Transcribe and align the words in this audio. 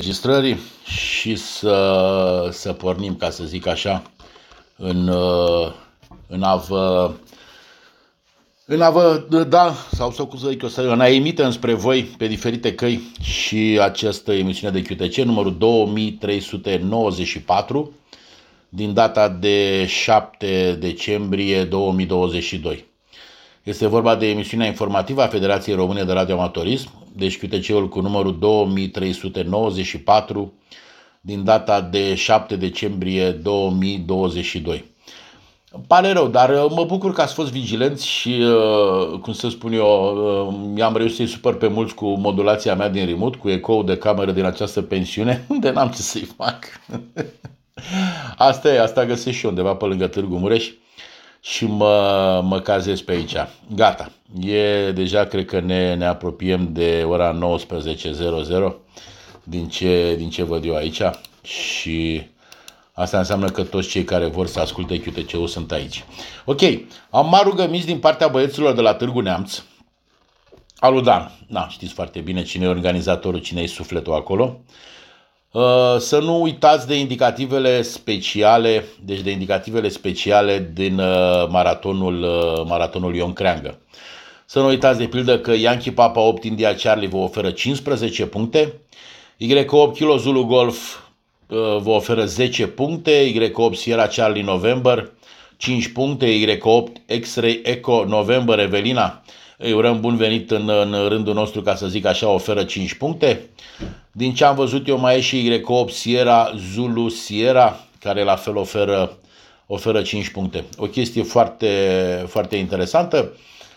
registrării 0.00 0.58
și 0.84 1.36
să, 1.36 2.48
să 2.52 2.72
pornim, 2.72 3.16
ca 3.16 3.30
să 3.30 3.44
zic 3.44 3.66
așa, 3.66 4.02
în, 4.76 5.08
uh, 5.08 5.72
în 6.26 6.42
a 6.42 6.56
vă 6.56 7.12
în 8.66 8.80
a 8.80 8.90
vă 8.90 9.26
da, 9.48 9.74
sau 9.92 10.10
să 10.10 10.24
cum 10.24 10.38
să 10.38 10.48
zic 10.48 10.62
eu, 10.62 10.68
să, 10.68 10.80
în 10.80 11.00
a 11.00 11.08
emite 11.08 11.44
înspre 11.44 11.74
voi 11.74 12.02
pe 12.02 12.26
diferite 12.26 12.74
căi 12.74 13.00
și 13.20 13.78
această 13.80 14.32
emisiune 14.32 14.80
de 14.80 14.94
QTC, 14.94 15.16
numărul 15.16 15.58
2394, 15.58 17.92
din 18.68 18.94
data 18.94 19.28
de 19.28 19.86
7 19.86 20.76
decembrie 20.80 21.64
2022. 21.64 22.92
Este 23.64 23.86
vorba 23.86 24.14
de 24.14 24.28
emisiunea 24.28 24.66
informativă 24.66 25.22
a 25.22 25.26
Federației 25.26 25.76
Române 25.76 26.02
de 26.02 26.12
Radioamatorism, 26.12 26.90
deci 27.16 27.38
QTC-ul 27.38 27.88
cu 27.88 28.00
numărul 28.00 28.38
2394 28.38 30.52
din 31.20 31.44
data 31.44 31.80
de 31.80 32.14
7 32.14 32.56
decembrie 32.56 33.30
2022. 33.30 34.84
Îmi 35.70 35.84
pare 35.86 36.12
rău, 36.12 36.28
dar 36.28 36.50
uh, 36.50 36.66
mă 36.70 36.84
bucur 36.84 37.12
că 37.12 37.20
ați 37.20 37.34
fost 37.34 37.50
vigilenți 37.50 38.06
și, 38.06 38.28
uh, 38.28 39.18
cum 39.18 39.32
să 39.32 39.48
spun 39.48 39.72
eu, 39.72 39.86
uh, 39.86 40.54
mi-am 40.74 40.96
reușit 40.96 41.16
să-i 41.16 41.26
supăr 41.26 41.56
pe 41.56 41.68
mulți 41.68 41.94
cu 41.94 42.06
modulația 42.06 42.74
mea 42.74 42.88
din 42.88 43.06
remote, 43.06 43.36
cu 43.36 43.48
ecou 43.48 43.82
de 43.82 43.96
cameră 43.96 44.32
din 44.32 44.44
această 44.44 44.82
pensiune, 44.82 45.44
unde 45.48 45.70
n-am 45.70 45.88
ce 45.88 46.02
să-i 46.02 46.28
fac. 46.36 46.64
asta 48.48 48.74
e, 48.74 48.80
asta 48.80 49.04
găsesc 49.04 49.36
și 49.36 49.46
undeva 49.46 49.74
pe 49.74 49.84
lângă 49.84 50.06
Târgu 50.06 50.36
Mureș 50.36 50.70
și 51.46 51.66
mă, 51.66 52.40
mă 52.44 52.60
cazez 52.60 53.00
pe 53.00 53.12
aici. 53.12 53.34
Gata. 53.74 54.10
E 54.40 54.90
deja, 54.92 55.24
cred 55.24 55.44
că 55.44 55.60
ne, 55.60 55.94
ne 55.94 56.06
apropiem 56.06 56.72
de 56.72 57.04
ora 57.06 57.38
19.00 58.68 58.74
din 59.42 59.68
ce, 59.68 60.14
din 60.16 60.30
ce 60.30 60.42
văd 60.42 60.64
eu 60.64 60.74
aici 60.74 61.00
și 61.42 62.26
asta 62.92 63.18
înseamnă 63.18 63.50
că 63.50 63.62
toți 63.62 63.88
cei 63.88 64.04
care 64.04 64.26
vor 64.26 64.46
să 64.46 64.60
asculte 64.60 65.00
QTC-ul 65.00 65.46
sunt 65.46 65.72
aici. 65.72 66.04
Ok, 66.44 66.60
am 67.10 67.28
mai 67.28 67.40
rugămiți 67.44 67.86
din 67.86 67.98
partea 67.98 68.28
băieților 68.28 68.74
de 68.74 68.80
la 68.80 68.94
Târgu 68.94 69.20
Neamț, 69.20 69.62
Aludan, 70.76 71.32
na, 71.46 71.68
știți 71.68 71.92
foarte 71.92 72.20
bine 72.20 72.42
cine 72.42 72.64
e 72.64 72.68
organizatorul, 72.68 73.40
cine 73.40 73.60
e 73.60 73.66
sufletul 73.66 74.14
acolo. 74.14 74.44
Uh, 74.44 74.74
să 75.98 76.18
nu 76.22 76.42
uitați 76.42 76.86
de 76.86 76.98
indicativele 76.98 77.82
speciale, 77.82 78.84
deci 79.04 79.20
de 79.20 79.30
indicativele 79.30 79.88
speciale 79.88 80.70
din 80.72 80.98
uh, 80.98 81.48
maratonul, 81.48 82.22
uh, 82.22 82.66
maratonul 82.66 83.14
Ion 83.14 83.32
Creangă. 83.32 83.78
Să 84.46 84.58
nu 84.58 84.66
uitați 84.66 84.98
de 84.98 85.06
pildă 85.06 85.38
că 85.38 85.52
Yankee 85.52 85.92
Papa 85.92 86.20
8 86.20 86.44
India 86.44 86.74
Charlie 86.74 87.08
vă 87.08 87.16
oferă 87.16 87.50
15 87.50 88.26
puncte, 88.26 88.72
Y8 89.40 89.94
Kilo 89.94 90.16
Zulu 90.16 90.44
Golf 90.44 90.98
vă 91.78 91.90
oferă 91.90 92.24
10 92.24 92.66
puncte, 92.66 93.32
Y8 93.32 93.74
Sierra 93.74 94.06
Charlie 94.06 94.42
November 94.42 95.10
5 95.56 95.88
puncte, 95.88 96.58
Y8 96.58 97.18
X-Ray 97.20 97.60
Echo 97.64 98.04
November 98.04 98.58
Evelina 98.58 99.23
îi 99.64 99.72
urăm 99.72 100.00
bun 100.00 100.16
venit 100.16 100.50
în, 100.50 100.68
în 100.68 101.08
rândul 101.08 101.34
nostru, 101.34 101.62
ca 101.62 101.74
să 101.74 101.86
zic 101.86 102.04
așa, 102.06 102.28
oferă 102.28 102.64
5 102.64 102.94
puncte. 102.94 103.48
Din 104.12 104.34
ce 104.34 104.44
am 104.44 104.54
văzut 104.54 104.88
eu 104.88 104.98
mai 104.98 105.16
e 105.16 105.20
și 105.20 105.60
Y8 105.60 105.92
Sierra 105.92 106.52
Zulu 106.72 107.08
Sierra, 107.08 107.80
care 108.00 108.22
la 108.22 108.36
fel 108.36 108.56
oferă, 108.56 109.16
oferă 109.66 110.02
5 110.02 110.28
puncte. 110.28 110.64
O 110.76 110.86
chestie 110.86 111.22
foarte, 111.22 111.68
foarte 112.28 112.56
interesantă. 112.56 113.32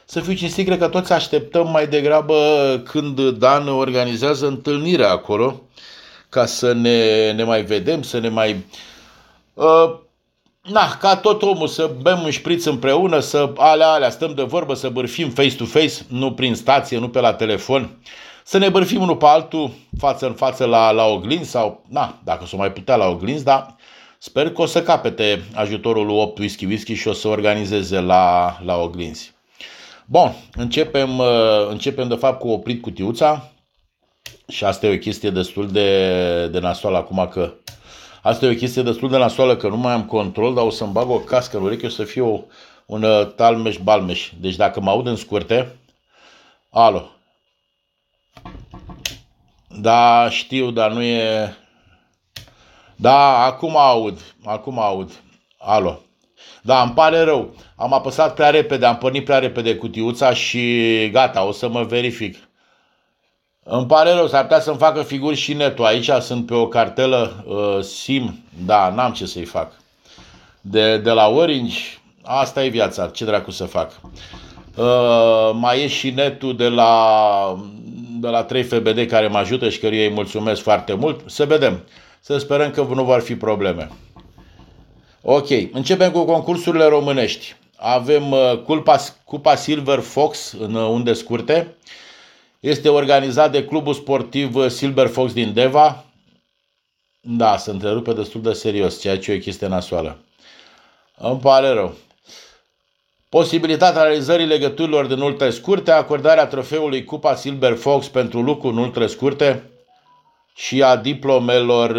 Să 0.05 0.19
fiu 0.19 0.33
cinstit, 0.33 0.65
cred 0.65 0.79
că 0.79 0.87
toți 0.87 1.13
așteptăm 1.13 1.69
mai 1.69 1.87
degrabă 1.87 2.35
când 2.85 3.29
Dan 3.29 3.67
organizează 3.67 4.47
întâlnirea 4.47 5.09
acolo, 5.09 5.61
ca 6.29 6.45
să 6.45 6.73
ne, 6.73 7.31
ne 7.31 7.43
mai 7.43 7.61
vedem, 7.61 8.01
să 8.01 8.19
ne 8.19 8.29
mai... 8.29 8.65
Uh, 9.53 10.05
na, 10.67 10.97
ca 10.99 11.15
tot 11.15 11.41
omul, 11.41 11.67
să 11.67 11.91
bem 12.01 12.21
un 12.23 12.29
șpriț 12.29 12.65
împreună, 12.65 13.19
să 13.19 13.53
alea, 13.57 13.87
alea, 13.87 14.09
stăm 14.09 14.33
de 14.33 14.43
vorbă, 14.43 14.73
să 14.73 14.89
bârfim 14.89 15.29
face-to-face, 15.29 15.93
nu 16.07 16.33
prin 16.33 16.55
stație, 16.55 16.97
nu 16.97 17.09
pe 17.09 17.19
la 17.19 17.33
telefon, 17.33 17.97
să 18.43 18.57
ne 18.57 18.69
bârfim 18.69 19.01
unul 19.01 19.15
pe 19.15 19.25
altul, 19.25 19.71
față 19.97 20.25
în 20.25 20.33
față 20.33 20.65
la, 20.65 20.91
la 20.91 21.05
oglinzi 21.05 21.49
sau, 21.49 21.83
na, 21.89 22.19
dacă 22.23 22.45
s-o 22.45 22.57
mai 22.57 22.71
putea 22.71 22.95
la 22.95 23.07
oglinzi, 23.07 23.43
dar 23.43 23.75
sper 24.17 24.51
că 24.51 24.61
o 24.61 24.65
să 24.65 24.81
capete 24.81 25.43
ajutorul 25.53 26.05
lui 26.05 26.15
8 26.15 26.37
Whisky 26.37 26.65
Whisky 26.65 26.93
și 26.93 27.07
o 27.07 27.13
să 27.13 27.27
organizeze 27.27 27.99
la, 27.99 28.57
la 28.65 28.75
oglinzi. 28.75 29.35
Bun, 30.05 30.35
începem, 30.53 31.17
uh, 31.17 31.67
începem 31.69 32.07
de 32.07 32.15
fapt 32.15 32.39
cu 32.39 32.47
oprit 32.47 32.81
cutiuța 32.81 33.51
și 34.47 34.63
asta 34.63 34.85
e 34.85 34.93
o 34.93 34.97
chestie 34.97 35.29
destul 35.29 35.67
de, 35.67 36.47
de 36.47 36.59
nasoală 36.59 36.97
acum 36.97 37.29
că 37.31 37.53
Asta 38.27 38.45
e 38.45 38.51
o 38.51 38.55
chestie 38.55 38.81
destul 38.81 39.09
de 39.09 39.17
nasoală 39.17 39.55
că 39.55 39.67
nu 39.67 39.77
mai 39.77 39.93
am 39.93 40.05
control, 40.05 40.53
dar 40.53 40.63
o 40.65 40.69
să-mi 40.69 40.91
bag 40.91 41.09
o 41.09 41.17
cască 41.17 41.57
în 41.57 41.63
ureche, 41.63 41.85
o 41.85 41.89
să 41.89 42.03
fie 42.03 42.21
o, 42.21 42.39
un 42.85 43.03
uh, 43.03 43.27
talmeș-balmeș. 43.35 44.31
Deci 44.39 44.55
dacă 44.55 44.81
mă 44.81 44.89
aud 44.89 45.07
în 45.07 45.15
scurte, 45.15 45.75
alo. 46.69 47.09
Da, 49.67 50.27
știu, 50.29 50.71
dar 50.71 50.91
nu 50.91 51.01
e... 51.01 51.53
Da, 52.95 53.43
acum 53.43 53.77
aud, 53.77 54.35
acum 54.43 54.79
aud. 54.79 55.11
Alo. 55.57 55.99
Da, 56.61 56.81
îmi 56.81 56.93
pare 56.93 57.19
rău. 57.19 57.55
Am 57.75 57.93
apăsat 57.93 58.33
prea 58.33 58.49
repede, 58.49 58.85
am 58.85 58.97
pornit 58.97 59.25
prea 59.25 59.39
repede 59.39 59.75
cutiuța 59.75 60.33
și 60.33 61.09
gata, 61.11 61.43
o 61.43 61.51
să 61.51 61.69
mă 61.69 61.83
verific. 61.83 62.46
Îmi 63.69 63.85
pare 63.85 64.11
rău, 64.11 64.27
s-ar 64.27 64.41
putea 64.41 64.59
să-mi 64.59 64.77
facă 64.77 65.01
figuri 65.01 65.35
și 65.35 65.53
netul. 65.53 65.85
Aici 65.85 66.09
sunt 66.19 66.45
pe 66.45 66.53
o 66.53 66.67
cartelă 66.67 67.45
uh, 67.47 67.83
SIM, 67.83 68.43
da, 68.65 68.89
n-am 68.95 69.11
ce 69.11 69.25
să-i 69.25 69.45
fac. 69.45 69.71
De, 70.61 70.97
de 70.97 71.11
la 71.11 71.27
Orange, 71.27 71.79
asta 72.23 72.63
e 72.63 72.67
viața, 72.67 73.07
ce 73.07 73.25
dracu 73.25 73.51
să 73.51 73.63
fac. 73.63 73.91
Uh, 74.75 75.51
mai 75.53 75.83
e 75.83 75.87
și 75.87 76.09
netul 76.09 76.55
de 76.55 76.67
la, 76.67 77.63
de 78.19 78.27
la 78.27 78.45
3FBD 78.45 79.07
care 79.07 79.27
mă 79.27 79.37
ajută 79.37 79.69
și 79.69 79.79
căruia 79.79 80.03
îi 80.07 80.13
mulțumesc 80.13 80.61
foarte 80.61 80.93
mult. 80.93 81.21
Să 81.25 81.45
vedem. 81.45 81.83
Să 82.19 82.37
sperăm 82.37 82.71
că 82.71 82.87
nu 82.93 83.03
vor 83.03 83.21
fi 83.21 83.35
probleme. 83.35 83.89
Ok, 85.21 85.47
începem 85.71 86.11
cu 86.11 86.25
concursurile 86.25 86.85
românești. 86.85 87.55
Avem 87.75 88.31
uh, 88.31 88.57
Cupa, 88.65 88.97
Cupa 89.23 89.55
Silver 89.55 89.99
Fox 89.99 90.55
în 90.59 90.73
unde 90.73 91.13
scurte. 91.13 91.75
Este 92.59 92.89
organizat 92.89 93.51
de 93.51 93.65
clubul 93.65 93.93
sportiv 93.93 94.69
Silver 94.69 95.07
Fox 95.07 95.33
din 95.33 95.53
Deva. 95.53 96.05
Da, 97.21 97.57
se 97.57 97.71
întrerupe 97.71 98.13
destul 98.13 98.41
de 98.41 98.53
serios, 98.53 98.99
ceea 98.99 99.19
ce 99.19 99.31
e 99.31 99.35
o 99.35 99.39
chestie 99.39 99.67
nasoală. 99.67 100.17
Îmi 101.17 101.39
pare 101.39 101.69
rău. 101.69 101.95
Posibilitatea 103.29 104.01
realizării 104.01 104.45
legăturilor 104.45 105.05
din 105.05 105.19
ultra 105.19 105.49
scurte, 105.49 105.91
acordarea 105.91 106.47
trofeului 106.47 107.03
Cupa 107.03 107.35
Silver 107.35 107.75
Fox 107.75 108.07
pentru 108.07 108.41
lucru 108.41 108.67
în 108.67 108.77
ultra 108.77 109.07
scurte 109.07 109.69
și 110.55 110.83
a 110.83 110.95
diplomelor, 110.95 111.89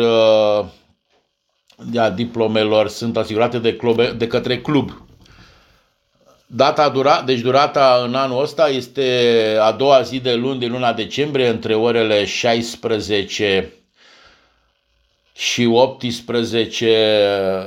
uh, 1.93 2.01
a 2.01 2.11
diplomelor 2.11 2.89
sunt 2.89 3.17
asigurate 3.17 3.59
de, 3.59 3.77
clube, 3.77 4.13
de 4.13 4.27
către 4.27 4.61
club. 4.61 5.08
Data 6.51 6.89
dura, 6.89 7.23
deci 7.23 7.41
durata 7.41 8.03
în 8.05 8.15
anul 8.15 8.43
ăsta 8.43 8.69
este 8.69 9.57
a 9.61 9.73
doua 9.73 10.01
zi 10.01 10.21
de 10.21 10.35
luni 10.35 10.59
din 10.59 10.71
luna 10.71 10.93
decembrie 10.93 11.49
între 11.49 11.75
orele 11.75 12.25
16 12.25 13.73
și 15.35 15.65
18 15.65 17.67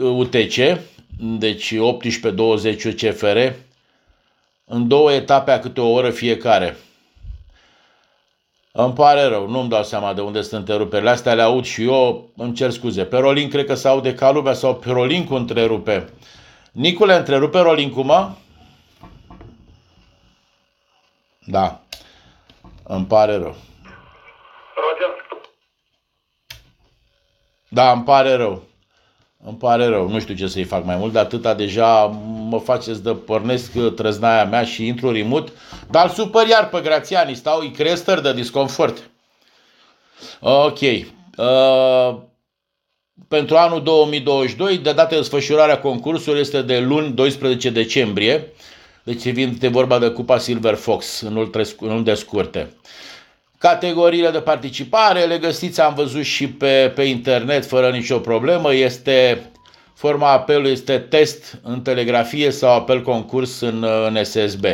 UTC, 0.00 0.80
deci 1.18 1.74
18-20 1.74 1.78
UCFR, 2.84 3.38
în 4.64 4.88
două 4.88 5.12
etape 5.12 5.50
a 5.50 5.58
câte 5.58 5.80
o 5.80 5.90
oră 5.90 6.10
fiecare. 6.10 6.76
Îmi 8.72 8.92
pare 8.92 9.22
rău, 9.22 9.48
nu-mi 9.48 9.68
dau 9.68 9.82
seama 9.82 10.12
de 10.12 10.20
unde 10.20 10.42
sunt 10.42 10.60
întreruperile 10.60 11.10
astea, 11.10 11.34
le 11.34 11.42
aud 11.42 11.64
și 11.64 11.82
eu, 11.82 12.30
îmi 12.36 12.54
cer 12.54 12.70
scuze. 12.70 13.04
Pe 13.04 13.16
Rolin 13.16 13.48
cred 13.48 13.66
că 13.66 13.74
se 13.74 13.88
aude 13.88 14.14
ca 14.14 14.30
lumea 14.30 14.52
sau 14.52 14.74
pe 14.74 14.90
Rolin 14.90 15.24
cu 15.24 15.34
întrerupe. 15.34 16.08
Nicule, 16.76 17.14
întrerupe 17.14 17.58
Rolin 17.58 17.92
mă? 17.94 18.30
Da. 21.46 21.80
Îmi 22.82 23.04
pare 23.04 23.36
rău. 23.36 23.56
Da, 27.68 27.92
îmi 27.92 28.02
pare 28.02 28.32
rău. 28.34 28.62
Îmi 29.44 29.56
pare 29.56 29.86
rău. 29.86 30.08
Nu 30.08 30.20
știu 30.20 30.34
ce 30.34 30.46
să-i 30.46 30.64
fac 30.64 30.84
mai 30.84 30.96
mult, 30.96 31.12
dar 31.12 31.24
atâta 31.24 31.54
deja 31.54 32.06
mă 32.48 32.58
faceți 32.58 33.02
de 33.02 33.14
pornesc 33.14 33.94
trăznaia 33.94 34.44
mea 34.44 34.64
și 34.64 34.86
intru 34.86 35.10
rimut. 35.10 35.52
Dar 35.90 36.04
îl 36.04 36.10
supăr 36.10 36.46
iar 36.46 36.68
pe 36.68 36.80
Grațiani. 36.80 37.34
Stau, 37.34 37.60
îi 37.60 37.70
creez 37.70 38.02
de 38.02 38.32
disconfort. 38.32 39.10
Ok. 40.40 40.80
Uh, 40.80 42.16
pentru 43.28 43.56
anul 43.56 43.82
2022, 43.82 44.78
de 44.78 44.92
dată 44.92 45.14
desfășurarea 45.14 45.78
concursului 45.78 46.40
este 46.40 46.62
de 46.62 46.78
luni 46.78 47.12
12 47.12 47.70
decembrie, 47.70 48.52
deci 49.02 49.28
vine 49.28 49.68
vorba 49.68 49.98
de 49.98 50.08
Cupa 50.08 50.38
Silver 50.38 50.74
Fox 50.74 51.20
în 51.20 51.36
ultra, 51.36 51.62
în 51.80 51.90
unde 51.90 52.14
scurte. 52.14 52.70
Categoriile 53.58 54.30
de 54.30 54.38
participare 54.38 55.24
le 55.24 55.38
găsiți, 55.38 55.80
am 55.80 55.94
văzut 55.94 56.24
și 56.24 56.48
pe, 56.48 56.92
pe 56.94 57.02
internet 57.02 57.66
fără 57.66 57.90
nicio 57.90 58.18
problemă. 58.18 58.74
Este 58.74 59.50
forma 59.94 60.32
apelului 60.32 60.70
este 60.70 60.98
test 60.98 61.58
în 61.62 61.80
telegrafie 61.80 62.50
sau 62.50 62.74
apel 62.74 63.02
concurs 63.02 63.60
în, 63.60 63.86
în 64.06 64.24
SSB. 64.24 64.64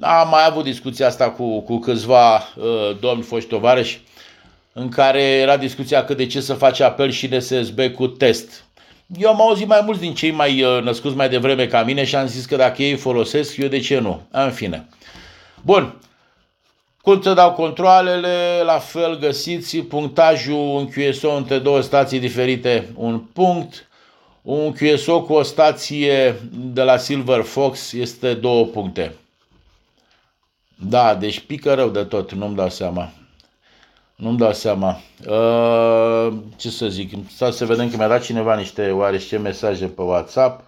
Am 0.00 0.28
mai 0.28 0.46
avut 0.46 0.64
discuția 0.64 1.06
asta 1.06 1.30
cu, 1.30 1.60
cu 1.60 1.78
câțiva 1.78 2.34
uh, 2.34 2.96
domni 3.00 3.22
foști 3.22 3.48
tovarăși 3.48 4.00
în 4.72 4.88
care 4.88 5.22
era 5.22 5.56
discuția 5.56 6.04
că 6.04 6.14
de 6.14 6.26
ce 6.26 6.40
să 6.40 6.54
face 6.54 6.84
apel 6.84 7.10
și 7.10 7.26
în 7.26 7.40
SSB 7.40 7.80
cu 7.94 8.06
test. 8.06 8.64
Eu 9.18 9.28
am 9.28 9.40
auzit 9.40 9.66
mai 9.66 9.80
mulți 9.84 10.00
din 10.00 10.14
cei 10.14 10.30
mai 10.30 10.62
uh, 10.62 10.82
născuți 10.82 11.16
mai 11.16 11.28
devreme 11.28 11.66
ca 11.66 11.82
mine 11.82 12.04
și 12.04 12.16
am 12.16 12.26
zis 12.26 12.44
că 12.44 12.56
dacă 12.56 12.82
ei 12.82 12.96
folosesc, 12.96 13.56
eu 13.56 13.68
de 13.68 13.80
ce 13.80 13.98
nu? 13.98 14.22
În 14.30 14.50
fine. 14.50 14.88
Bun. 15.62 15.96
Cum 17.02 17.22
să 17.22 17.34
dau 17.34 17.52
controlele, 17.52 18.62
la 18.64 18.78
fel 18.78 19.18
găsiți 19.18 19.76
punctajul 19.78 20.78
în 20.78 20.88
QSO 20.88 21.30
între 21.30 21.58
două 21.58 21.80
stații 21.80 22.18
diferite, 22.18 22.88
un 22.94 23.18
punct. 23.18 23.86
Un 24.42 24.72
QSO 24.72 25.22
cu 25.22 25.32
o 25.32 25.42
stație 25.42 26.34
de 26.52 26.82
la 26.82 26.96
Silver 26.96 27.42
Fox 27.42 27.92
este 27.92 28.34
două 28.34 28.64
puncte. 28.64 29.14
Da, 30.76 31.14
deci 31.14 31.40
pică 31.40 31.74
rău 31.74 31.88
de 31.88 32.04
tot, 32.04 32.32
nu-mi 32.32 32.56
dau 32.56 32.68
seama. 32.68 33.12
Nu-mi 34.22 34.38
dau 34.38 34.52
seama. 34.52 35.00
Uh, 35.26 36.32
ce 36.56 36.70
să 36.70 36.88
zic, 36.88 37.12
Stați 37.30 37.56
să 37.56 37.64
vedem 37.64 37.90
că 37.90 37.96
mi-a 37.96 38.08
dat 38.08 38.22
cineva 38.22 38.56
niște 38.56 38.90
oarește 38.90 39.36
mesaje 39.36 39.86
pe 39.86 40.02
WhatsApp. 40.02 40.64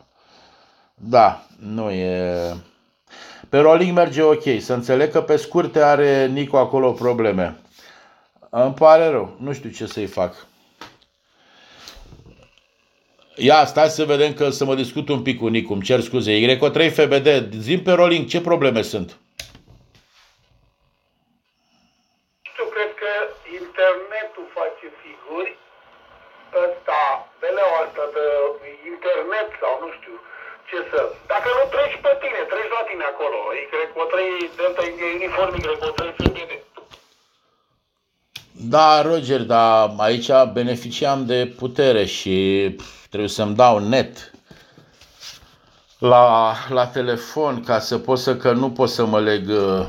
Da, 0.95 1.47
nu 1.59 1.91
e... 1.91 2.55
Pe 3.49 3.59
rolling 3.59 3.97
merge 3.97 4.23
ok. 4.23 4.43
Să 4.61 4.73
înțeleg 4.73 5.11
că 5.11 5.21
pe 5.21 5.37
scurte 5.37 5.83
are 5.83 6.27
Nico 6.27 6.59
acolo 6.59 6.93
probleme. 6.93 7.61
Îmi 8.51 8.75
pare 8.75 9.09
rău. 9.09 9.37
Nu 9.41 9.53
știu 9.53 9.71
ce 9.71 9.87
să-i 9.87 10.07
fac. 10.07 10.47
Ia, 13.37 13.65
stai 13.65 13.89
să 13.89 14.05
vedem 14.05 14.33
că 14.33 14.51
să 14.51 14.65
mă 14.65 14.75
discut 14.75 15.09
un 15.09 15.23
pic 15.23 15.39
cu 15.39 15.47
Nicu. 15.47 15.73
Îmi 15.73 15.83
cer 15.83 16.01
scuze. 16.01 16.57
Y3 16.57 16.93
FBD. 16.93 17.55
Zim 17.59 17.83
pe 17.83 17.93
rolling 17.93 18.27
ce 18.27 18.41
probleme 18.41 18.83
sunt. 18.83 19.19
internetul 23.61 24.47
face 24.59 24.87
figuri, 25.03 25.53
ăsta, 26.65 27.03
altă 27.81 28.05
de 28.17 28.27
internet 28.95 29.49
sau 29.61 29.73
nu 29.85 29.89
știu 29.99 30.17
ce 30.75 30.83
să... 30.93 31.01
Dacă 31.33 31.49
nu 31.59 31.63
treci 31.75 31.99
pe 32.05 32.13
tine, 32.23 32.41
treci 32.51 32.73
la 32.77 32.83
tine 32.89 33.05
acolo. 33.13 33.39
Y 33.61 33.65
o 34.03 34.07
3 34.13 34.51
Delta 34.59 34.83
Uniform, 35.19 35.53
Y 35.63 35.67
o 35.89 35.91
3 35.99 36.15
FBD. 36.17 36.41
Da, 38.75 39.03
Roger, 39.03 39.41
dar 39.41 39.95
aici 39.97 40.31
beneficiam 40.53 41.27
de 41.27 41.55
putere 41.61 42.05
și 42.05 42.37
trebuie 43.09 43.31
să-mi 43.39 43.55
dau 43.55 43.79
net 43.79 44.33
la, 45.99 46.55
la 46.69 46.87
telefon 46.87 47.65
ca 47.65 47.79
să 47.79 47.99
pot 47.99 48.19
să, 48.19 48.37
că 48.37 48.53
nu 48.53 48.71
pot 48.71 48.89
să 48.89 49.05
mă 49.05 49.21
leg 49.21 49.49
uh, 49.49 49.87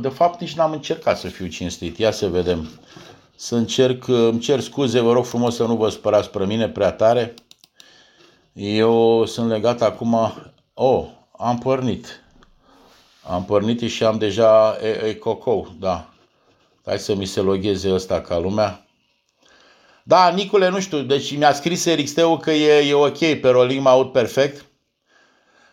de 0.00 0.08
fapt, 0.08 0.40
nici 0.40 0.54
n-am 0.54 0.72
încercat 0.72 1.18
să 1.18 1.28
fiu 1.28 1.46
cinstit. 1.46 1.98
Ia 1.98 2.10
să 2.10 2.26
vedem. 2.28 2.68
Să 3.36 3.54
încerc, 3.54 4.08
îmi 4.08 4.38
cer 4.38 4.60
scuze, 4.60 5.00
vă 5.00 5.12
rog 5.12 5.24
frumos 5.24 5.54
să 5.54 5.64
nu 5.64 5.76
vă 5.76 5.88
spărați 5.88 6.30
pe 6.30 6.44
mine 6.44 6.68
prea 6.68 6.92
tare. 6.92 7.34
Eu 8.58 9.24
sunt 9.26 9.48
legat 9.48 9.82
acum... 9.82 10.32
Oh, 10.74 11.06
am 11.38 11.58
pornit. 11.58 12.20
Am 13.22 13.44
pornit 13.44 13.80
și 13.80 14.04
am 14.04 14.18
deja 14.18 14.76
Ecocou, 15.08 15.74
da. 15.78 16.08
Hai 16.84 16.98
să 16.98 17.14
mi 17.14 17.24
se 17.24 17.40
logheze 17.40 17.92
ăsta 17.92 18.20
ca 18.20 18.38
lumea. 18.38 18.86
Da, 20.02 20.28
Nicule, 20.28 20.68
nu 20.68 20.80
știu, 20.80 21.00
deci 21.00 21.36
mi-a 21.36 21.52
scris 21.52 21.86
RXT-ul 21.86 22.38
că 22.38 22.50
e, 22.50 22.88
e 22.88 22.94
ok, 22.94 23.18
pe 23.18 23.48
rolling 23.48 23.82
mă 23.82 23.88
aud 23.88 24.12
perfect. 24.12 24.64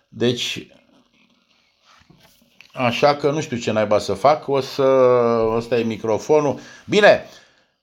Deci 0.08 0.68
Așa 2.74 3.16
că 3.16 3.32
nu 3.32 3.42
știu 3.42 3.58
ce 3.58 3.72
naiba 3.72 4.00
să 4.00 4.14
fac, 4.14 4.48
o 4.48 4.60
să... 4.60 4.84
ăsta 5.56 5.80
e 5.80 5.84
microfonul. 5.84 6.60
Bine, 6.86 7.30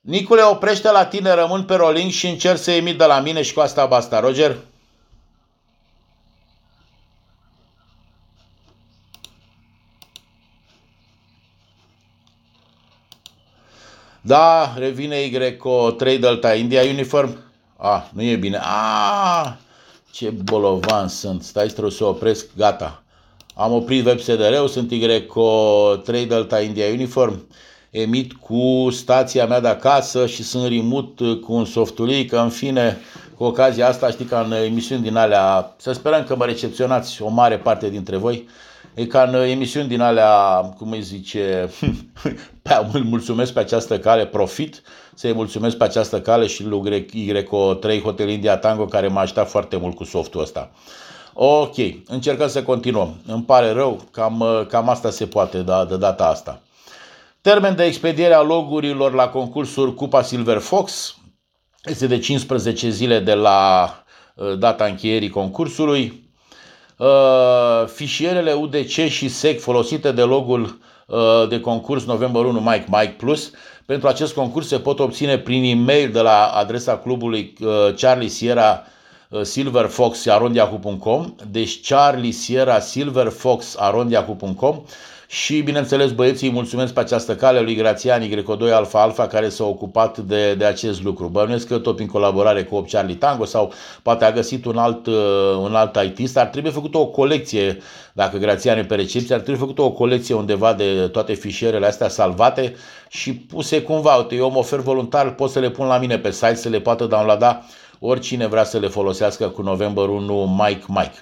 Nicule, 0.01 0.43
oprește 0.43 0.91
la 0.91 1.07
tine, 1.07 1.33
rămân 1.33 1.65
pe 1.65 1.75
rolling 1.75 2.11
și 2.11 2.27
încerc 2.27 2.59
să 2.59 2.71
emit 2.71 2.99
de 2.99 3.05
la 3.05 3.21
mine 3.21 3.43
și 3.43 3.55
cu 3.55 3.61
asta 3.61 3.87
basta. 3.87 4.21
Roger? 4.21 4.57
Da, 14.31 14.75
revine 14.77 15.23
Y 15.23 15.57
cu 15.57 15.95
3 15.99 16.19
Delta 16.19 16.55
India 16.55 16.83
Uniform. 16.83 17.37
Ah, 17.77 18.03
nu 18.13 18.23
e 18.23 18.37
bine. 18.37 18.59
Ah, 18.63 19.53
ce 20.11 20.31
bolovan 20.31 21.09
sunt. 21.09 21.43
Stai, 21.43 21.67
trebuie 21.67 21.93
să 21.93 22.05
opresc. 22.05 22.47
Gata. 22.57 23.03
Am 23.55 23.73
oprit 23.73 24.07
WebSDR-ul, 24.07 24.69
sunt 24.69 24.93
Y3 24.93 26.27
Delta 26.29 26.61
India 26.61 26.87
Uniform, 26.87 27.47
emit 27.91 28.33
cu 28.33 28.89
stația 28.91 29.47
mea 29.47 29.61
de 29.61 29.69
acasă 29.69 30.27
și 30.27 30.43
sunt 30.43 30.69
remote 30.69 31.25
cu 31.25 31.53
un 31.53 31.65
softulic, 31.65 32.33
în 32.33 32.49
fine, 32.49 32.99
cu 33.37 33.45
ocazia 33.45 33.89
asta, 33.89 34.11
știi, 34.11 34.25
ca 34.25 34.41
în 34.41 34.53
emisiuni 34.53 35.03
din 35.03 35.17
alea, 35.17 35.75
să 35.77 35.93
sperăm 35.93 36.25
că 36.25 36.37
mă 36.37 36.45
recepționați 36.45 37.23
o 37.23 37.29
mare 37.29 37.59
parte 37.59 37.89
dintre 37.89 38.17
voi, 38.17 38.49
e 38.95 39.05
ca 39.07 39.23
în 39.23 39.35
emisiuni 39.35 39.89
din 39.89 40.01
alea, 40.01 40.61
cum 40.77 40.91
îi 40.91 41.03
zice, 41.03 41.71
îl 42.93 43.03
mulțumesc 43.03 43.53
pe 43.53 43.59
această 43.61 43.99
cale, 43.99 44.27
profit, 44.27 44.83
să-i 45.15 45.33
mulțumesc 45.33 45.77
pe 45.77 45.85
această 45.85 46.21
cale 46.21 46.47
și 46.47 46.65
lui 46.65 47.07
Y3 47.15 48.03
Hotel 48.03 48.29
India 48.29 48.57
Tango, 48.57 48.85
care 48.85 49.09
m-a 49.09 49.21
ajutat 49.21 49.49
foarte 49.49 49.77
mult 49.77 49.97
cu 49.97 50.05
softul 50.05 50.41
ăsta. 50.41 50.71
Ok, 51.35 51.77
încercăm 52.07 52.49
să 52.49 52.63
continuăm. 52.63 53.21
Îmi 53.27 53.43
pare 53.43 53.71
rău, 53.71 54.01
cam, 54.11 54.45
cam 54.69 54.89
asta 54.89 55.11
se 55.11 55.27
poate 55.27 55.59
da, 55.59 55.85
de 55.85 55.97
data 55.97 56.27
asta. 56.27 56.61
Termen 57.41 57.77
de 57.77 57.85
expediere 57.85 58.35
a 58.35 58.43
logurilor 58.43 59.13
la 59.13 59.29
concursul 59.29 59.95
Cupa 59.95 60.23
Silver 60.23 60.59
Fox 60.59 61.17
este 61.85 62.07
de 62.07 62.19
15 62.19 62.89
zile 62.89 63.21
de 63.21 63.35
la 63.35 63.91
uh, 64.35 64.59
data 64.59 64.85
încheierii 64.85 65.29
concursului. 65.29 66.30
Uh, 67.01 67.87
fișierele 67.87 68.53
UDC 68.53 69.09
și 69.09 69.29
SEC 69.29 69.61
folosite 69.61 70.13
de 70.13 70.23
logul 70.23 70.79
uh, 71.07 71.49
de 71.49 71.61
concurs 71.61 72.05
November 72.05 72.45
1 72.45 72.61
Mike 72.61 72.85
Mike 72.89 73.15
Plus. 73.19 73.51
Pentru 73.87 74.09
acest 74.09 74.35
concurs 74.35 74.69
se 74.69 74.79
pot 74.79 74.99
obține 74.99 75.39
prin 75.39 75.65
e-mail 75.65 76.11
de 76.11 76.21
la 76.21 76.47
adresa 76.47 76.99
clubului 76.99 77.55
Charlie 77.97 78.29
Sierra 78.29 78.85
Uh, 79.31 79.43
silverfox.arondiacu.com 79.43 81.35
Deci 81.51 81.81
Charlie 81.81 82.33
Sierra 82.33 82.81
silverfox.arondiacu.com 82.81 84.83
și, 85.33 85.61
bineînțeles, 85.61 86.13
băieții 86.13 86.47
îi 86.47 86.53
mulțumesc 86.53 86.93
pe 86.93 87.01
această 87.01 87.35
cale 87.35 87.61
lui 87.61 87.75
Grațiani 87.75 88.29
Greco 88.29 88.55
2 88.55 88.73
Alfa 88.73 89.03
Alfa 89.03 89.27
care 89.27 89.49
s-a 89.49 89.65
ocupat 89.65 90.19
de, 90.19 90.55
de 90.55 90.65
acest 90.65 91.03
lucru. 91.03 91.27
Bănuiesc 91.27 91.67
că 91.67 91.79
tot 91.79 92.01
în 92.01 92.07
colaborare 92.07 92.63
cu 92.65 92.75
8 92.75 92.91
Charlie 92.91 93.15
Tango 93.15 93.45
sau 93.45 93.73
poate 94.03 94.25
a 94.25 94.33
găsit 94.33 94.65
un 94.65 94.77
alt, 94.77 95.07
uh, 95.07 95.15
un 95.63 95.75
alt 95.75 95.99
IT, 96.17 96.37
ar 96.37 96.47
trebui 96.47 96.71
făcută 96.71 96.99
o 96.99 97.07
colecție, 97.07 97.79
dacă 98.13 98.37
Grațiani 98.37 98.85
pe 98.85 98.95
recepție, 98.95 99.35
ar 99.35 99.41
trebui 99.41 99.61
făcută 99.61 99.83
o 99.83 99.91
colecție 99.91 100.35
undeva 100.35 100.73
de 100.73 101.09
toate 101.13 101.33
fișierele 101.33 101.87
astea 101.87 102.09
salvate 102.09 102.75
și 103.09 103.35
puse 103.35 103.83
cumva. 103.83 104.15
Uite, 104.15 104.35
eu 104.35 104.51
mă 104.51 104.59
ofer 104.59 104.79
voluntar, 104.79 105.35
pot 105.35 105.51
să 105.51 105.59
le 105.59 105.71
pun 105.71 105.87
la 105.87 105.99
mine 105.99 106.19
pe 106.19 106.31
site, 106.31 106.55
să 106.55 106.69
le 106.69 106.81
poată 106.81 107.05
downloada 107.05 107.65
oricine 108.01 108.47
vrea 108.47 108.65
să 108.65 108.79
le 108.79 108.89
folosească 108.89 109.49
cu 109.49 109.63
November 109.63 110.09
1 110.09 110.47
Mike 110.47 110.85
Mike. 110.89 111.19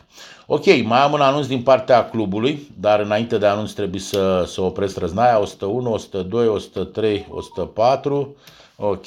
Ok, 0.47 0.65
mai 0.85 1.01
am 1.01 1.13
un 1.13 1.21
anunț 1.21 1.47
din 1.47 1.63
partea 1.63 2.09
clubului, 2.09 2.69
dar 2.81 3.01
înainte 3.01 3.39
de 3.39 3.47
anunț 3.47 3.73
trebuie 3.73 4.01
să, 4.01 4.45
să 4.47 4.61
opresc 4.61 4.99
răznaia. 4.99 5.41
101, 5.41 5.93
102, 5.93 6.47
103, 6.49 7.27
104. 7.31 8.37
Ok, 8.77 9.07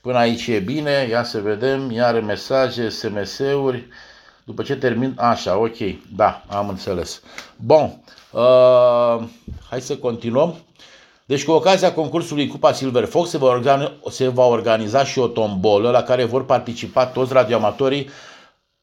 până 0.00 0.18
aici 0.18 0.46
e 0.46 0.58
bine. 0.58 1.06
Ia 1.10 1.22
să 1.22 1.40
vedem, 1.40 1.90
iar 1.90 2.20
mesaje, 2.20 2.88
SMS-uri. 2.88 3.86
După 4.44 4.62
ce 4.62 4.76
termin, 4.76 5.14
așa, 5.18 5.58
ok, 5.58 5.76
da, 6.16 6.44
am 6.46 6.68
înțeles. 6.68 7.22
Bun, 7.56 8.02
uh, 8.30 9.22
hai 9.70 9.80
să 9.80 9.96
continuăm. 9.96 10.54
Deci 11.28 11.44
cu 11.44 11.50
ocazia 11.50 11.92
concursului 11.92 12.46
Cupa 12.46 12.72
Silver 12.72 13.04
Fox 13.04 13.28
se 13.28 13.38
va, 13.38 13.46
organiza, 13.46 13.92
se 14.10 14.28
va 14.28 14.46
organiza 14.46 15.04
și 15.04 15.18
o 15.18 15.26
tombolă 15.26 15.90
la 15.90 16.02
care 16.02 16.24
vor 16.24 16.44
participa 16.44 17.06
toți 17.06 17.32
radioamatorii 17.32 18.08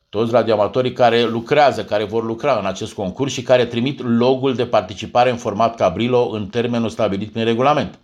toți 0.09 0.31
radioamatorii 0.31 0.93
care 0.93 1.23
lucrează, 1.23 1.83
care 1.83 2.03
vor 2.03 2.23
lucra 2.23 2.57
în 2.59 2.65
acest 2.65 2.93
concurs 2.93 3.33
și 3.33 3.41
care 3.41 3.65
trimit 3.65 4.01
logul 4.17 4.55
de 4.55 4.65
participare 4.65 5.29
în 5.29 5.35
format 5.37 5.75
Cabrilo 5.75 6.29
în 6.31 6.47
termenul 6.47 6.89
stabilit 6.89 7.31
prin 7.31 7.43
regulament. 7.43 7.99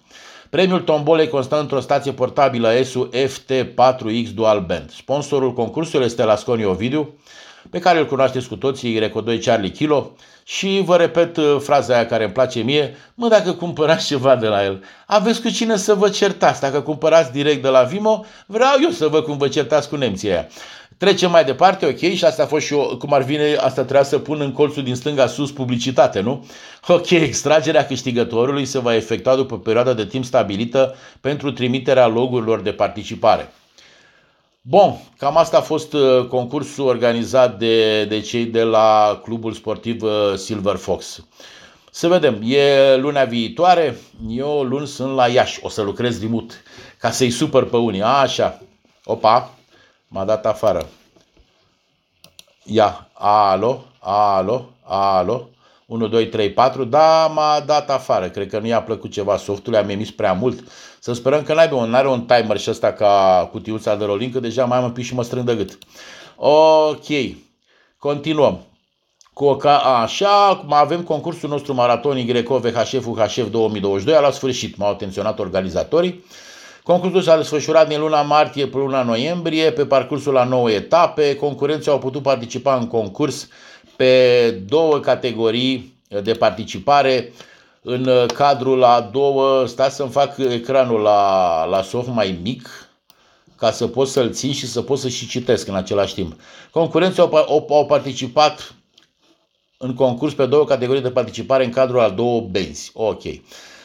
Premiul 0.49 0.79
tombolei 0.79 1.27
constă 1.27 1.59
într-o 1.59 1.79
stație 1.79 2.11
portabilă 2.11 2.73
ESU 2.73 3.09
FT4X 3.13 4.33
Dual 4.33 4.59
Band. 4.67 4.91
Sponsorul 4.91 5.53
concursului 5.53 6.05
este 6.05 6.23
la 6.23 6.35
Sconi 6.35 6.65
Ovidiu. 6.65 7.13
pe 7.69 7.79
care 7.79 7.99
îl 7.99 8.05
cunoașteți 8.05 8.47
cu 8.47 8.55
toții, 8.55 8.93
Greco 8.93 9.21
2 9.21 9.39
Charlie 9.39 9.71
Kilo, 9.71 10.11
și 10.43 10.81
vă 10.85 10.97
repet 10.97 11.37
uh, 11.37 11.57
fraza 11.59 11.93
aia 11.93 12.05
care 12.05 12.23
îmi 12.23 12.33
place 12.33 12.59
mie, 12.59 12.95
mă, 13.13 13.27
dacă 13.27 13.51
cumpărați 13.51 14.05
ceva 14.05 14.35
de 14.35 14.47
la 14.47 14.63
el, 14.63 14.83
aveți 15.05 15.41
cu 15.41 15.49
cine 15.49 15.77
să 15.77 15.93
vă 15.93 16.09
certați. 16.09 16.61
Dacă 16.61 16.81
cumpărați 16.81 17.31
direct 17.31 17.61
de 17.61 17.67
la 17.67 17.81
Vimo, 17.83 18.25
vreau 18.45 18.71
eu 18.83 18.89
să 18.89 19.07
văd 19.07 19.23
cum 19.23 19.37
vă 19.37 19.47
certați 19.47 19.89
cu 19.89 19.95
nemții 19.95 20.29
aia. 20.29 20.47
Trecem 20.97 21.31
mai 21.31 21.43
departe, 21.43 21.85
ok, 21.85 21.97
și 21.97 22.25
asta 22.25 22.43
a 22.43 22.45
fost 22.45 22.65
și 22.65 22.73
eu, 22.73 22.95
cum 22.99 23.13
ar 23.13 23.21
vine, 23.21 23.55
asta 23.55 23.81
trebuia 23.81 24.03
să 24.03 24.19
pun 24.19 24.41
în 24.41 24.51
colțul 24.51 24.83
din 24.83 24.95
stânga 24.95 25.27
sus 25.27 25.51
publicitate, 25.51 26.19
nu? 26.19 26.47
Ok, 26.87 27.09
extragerea 27.09 27.85
câștigătorului 27.85 28.65
se 28.65 28.79
va 28.79 28.95
efectua 28.95 29.35
după 29.35 29.59
perioada 29.59 29.93
de 29.93 30.05
timp 30.05 30.25
stabilită 30.25 30.95
pentru 31.21 31.51
trimiterea 31.51 32.07
logurilor 32.07 32.61
de 32.61 32.71
participare. 32.71 33.51
Bun, 34.63 35.01
cam 35.17 35.37
asta 35.37 35.57
a 35.57 35.61
fost 35.61 35.93
uh, 35.93 36.27
concursul 36.27 36.87
organizat 36.87 37.57
de, 37.57 38.05
de 38.05 38.19
cei 38.19 38.45
de 38.45 38.63
la 38.63 39.19
clubul 39.23 39.53
sportiv 39.53 40.01
uh, 40.01 40.33
Silver 40.35 40.75
Fox. 40.75 41.25
Să 41.91 42.07
vedem, 42.07 42.41
e 42.43 42.95
luna 42.95 43.23
viitoare, 43.23 43.97
eu 44.29 44.63
luni 44.63 44.87
sunt 44.87 45.13
la 45.13 45.27
Iași, 45.27 45.59
o 45.63 45.69
să 45.69 45.81
lucrez 45.81 46.21
remote, 46.21 46.53
ca 46.97 47.11
să-i 47.11 47.29
supăr 47.29 47.69
pe 47.69 47.77
unii. 47.77 48.01
A, 48.01 48.19
așa, 48.19 48.61
opa, 49.05 49.53
m-a 50.07 50.25
dat 50.25 50.45
afară. 50.45 50.89
Ia, 52.63 53.09
alo, 53.13 53.83
alo, 53.99 54.69
alo, 54.83 55.49
1, 55.91 56.07
2, 56.07 56.27
3, 56.27 56.51
4, 56.51 56.83
da, 56.83 57.31
m-a 57.35 57.63
dat 57.65 57.89
afară. 57.89 58.29
Cred 58.29 58.49
că 58.49 58.59
nu 58.59 58.67
i-a 58.67 58.81
plăcut 58.81 59.11
ceva 59.11 59.37
softul, 59.37 59.75
am 59.75 59.89
emis 59.89 60.11
prea 60.11 60.33
mult. 60.33 60.63
Să 60.99 61.13
sperăm 61.13 61.41
că 61.41 61.53
n-are 61.53 61.73
un, 61.73 61.93
are 61.93 62.07
un 62.07 62.21
timer 62.21 62.57
și 62.57 62.69
ăsta 62.69 62.93
ca 62.93 63.47
cutiuța 63.51 63.95
de 63.95 64.05
rolling, 64.05 64.33
că 64.33 64.39
deja 64.39 64.65
mai 64.65 64.77
am 64.77 64.83
un 64.83 64.91
pic 64.91 65.05
și 65.05 65.13
mă 65.13 65.23
strâng 65.23 65.45
de 65.45 65.55
gât. 65.55 65.77
Ok, 66.35 67.05
continuăm. 67.97 68.59
Cu 69.33 69.45
o 69.45 69.55
ca, 69.55 69.77
așa, 69.77 70.63
mai 70.67 70.79
avem 70.79 71.01
concursul 71.01 71.49
nostru 71.49 71.73
maraton 71.73 72.25
Greco 72.25 72.57
VHF 72.57 73.05
UHF 73.05 73.49
2022, 73.49 74.21
la 74.21 74.31
sfârșit 74.31 74.77
m-au 74.77 74.89
atenționat 74.91 75.39
organizatorii. 75.39 76.23
Concursul 76.83 77.21
s-a 77.21 77.37
desfășurat 77.37 77.87
din 77.87 77.99
luna 77.99 78.21
martie 78.21 78.67
până 78.67 78.83
luna 78.83 79.03
noiembrie, 79.03 79.71
pe 79.71 79.85
parcursul 79.85 80.33
la 80.33 80.43
9 80.43 80.71
etape. 80.71 81.35
Concurenții 81.35 81.91
au 81.91 81.99
putut 81.99 82.21
participa 82.21 82.75
în 82.75 82.87
concurs 82.87 83.47
pe 84.01 84.49
două 84.67 84.99
categorii 84.99 85.93
de 86.23 86.33
participare 86.33 87.33
în 87.81 88.09
cadrul 88.33 88.83
a 88.83 89.09
două, 89.11 89.65
stați 89.65 89.95
să-mi 89.95 90.09
fac 90.09 90.37
ecranul 90.37 90.99
la, 90.99 91.65
la 91.65 91.81
soft 91.81 92.07
mai 92.07 92.39
mic, 92.41 92.89
ca 93.55 93.71
să 93.71 93.87
pot 93.87 94.07
să-l 94.07 94.31
țin 94.31 94.53
și 94.53 94.67
să 94.67 94.81
pot 94.81 94.99
să 94.99 95.09
și 95.09 95.27
citesc 95.27 95.67
în 95.67 95.75
același 95.75 96.13
timp. 96.13 96.39
Concurenții 96.71 97.21
au, 97.21 97.33
au, 97.33 97.67
au 97.69 97.85
participat 97.85 98.73
în 99.77 99.93
concurs 99.93 100.33
pe 100.33 100.45
două 100.45 100.65
categorii 100.65 101.01
de 101.01 101.11
participare 101.11 101.65
în 101.65 101.71
cadrul 101.71 101.99
a 101.99 102.09
două 102.09 102.41
benzi. 102.41 102.91
Ok. 102.93 103.21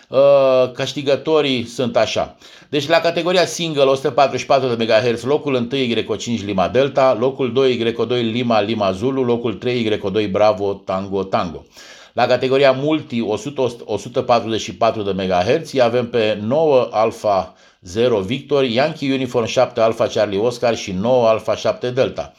Uh, 0.09 0.73
câștigătorii 0.73 1.65
sunt 1.65 1.97
așa. 1.97 2.37
Deci 2.69 2.89
la 2.89 3.01
categoria 3.01 3.47
single 3.47 3.83
144 3.83 4.75
de 4.75 4.85
MHz, 4.85 5.23
locul 5.23 5.55
1 5.55 5.69
Y5 5.71 6.45
Lima 6.45 6.69
Delta, 6.69 7.17
locul 7.21 7.53
2 7.53 7.95
Y2 7.95 8.09
Lima 8.09 8.61
Lima 8.61 8.93
Zulu, 8.93 9.23
locul 9.23 9.55
3 9.55 9.99
Y2 9.99 10.31
Bravo 10.31 10.73
Tango 10.73 11.23
Tango. 11.23 11.65
La 12.13 12.27
categoria 12.27 12.73
multi 12.73 13.21
100, 13.21 13.83
144 13.87 15.03
de 15.03 15.13
MHz 15.13 15.79
avem 15.79 16.07
pe 16.07 16.39
9 16.43 16.89
Alpha 16.91 17.55
0 17.81 18.21
Victor, 18.21 18.65
Yankee 18.65 19.13
Uniform 19.13 19.45
7 19.45 19.81
Alpha 19.81 20.07
Charlie 20.07 20.39
Oscar 20.39 20.77
și 20.77 20.93
9 20.93 21.29
Alpha 21.29 21.57
7 21.57 21.91
Delta. 21.91 22.33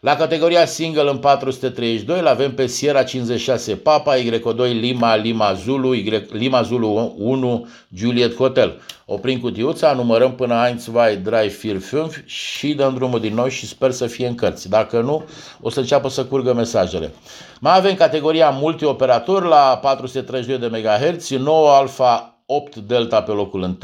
La 0.00 0.16
categoria 0.16 0.66
single 0.66 1.10
în 1.10 1.16
432 1.16 2.18
îl 2.18 2.26
avem 2.26 2.54
pe 2.54 2.66
Sierra 2.66 3.02
56 3.02 3.76
Papa, 3.76 4.16
Y2 4.16 4.56
Lima, 4.56 5.16
Lima 5.16 5.52
Zulu, 5.52 5.94
y, 5.94 6.26
Lima 6.30 6.62
Zulu 6.62 7.14
1, 7.18 7.68
Juliet 7.94 8.34
Hotel. 8.34 8.80
Oprim 9.06 9.40
cutiuța, 9.40 9.92
numărăm 9.92 10.34
până 10.34 10.68
1, 10.86 10.94
2, 10.94 11.16
3, 11.16 11.48
4, 11.48 12.10
5 12.10 12.30
și 12.30 12.74
dăm 12.74 12.94
drumul 12.94 13.20
din 13.20 13.34
nou 13.34 13.48
și 13.48 13.66
sper 13.66 13.90
să 13.90 14.06
fie 14.06 14.26
în 14.26 14.34
cărți. 14.34 14.68
Dacă 14.68 15.00
nu, 15.00 15.24
o 15.60 15.70
să 15.70 15.80
înceapă 15.80 16.08
să 16.08 16.24
curgă 16.24 16.52
mesajele. 16.54 17.12
Mai 17.60 17.76
avem 17.76 17.94
categoria 17.94 18.50
multioperator 18.50 19.44
la 19.44 19.78
432 19.82 20.68
de 20.68 20.78
MHz, 20.78 21.30
9 21.30 21.70
Alpha 21.70 22.42
8 22.46 22.76
Delta 22.76 23.22
pe 23.22 23.30
locul 23.30 23.62
1, 23.62 23.76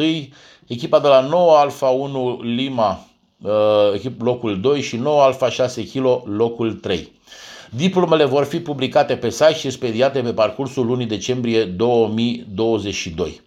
echipa 0.66 0.98
de 0.98 1.08
la 1.08 1.20
9 1.20 1.56
Alpha 1.56 1.86
1 1.86 2.40
Lima 2.42 2.90
uh, 2.90 3.13
locul 4.18 4.60
2 4.60 4.80
și 4.80 4.96
9 4.96 5.22
Alfa 5.22 5.50
6 5.50 5.86
kg 5.86 6.22
locul 6.24 6.72
3. 6.72 7.12
Diplomele 7.70 8.24
vor 8.24 8.44
fi 8.44 8.60
publicate 8.60 9.16
pe 9.16 9.30
site 9.30 9.54
și 9.54 9.66
expediate 9.66 10.20
pe 10.20 10.32
parcursul 10.32 10.86
lunii 10.86 11.06
decembrie 11.06 11.64
2022. 11.64 13.40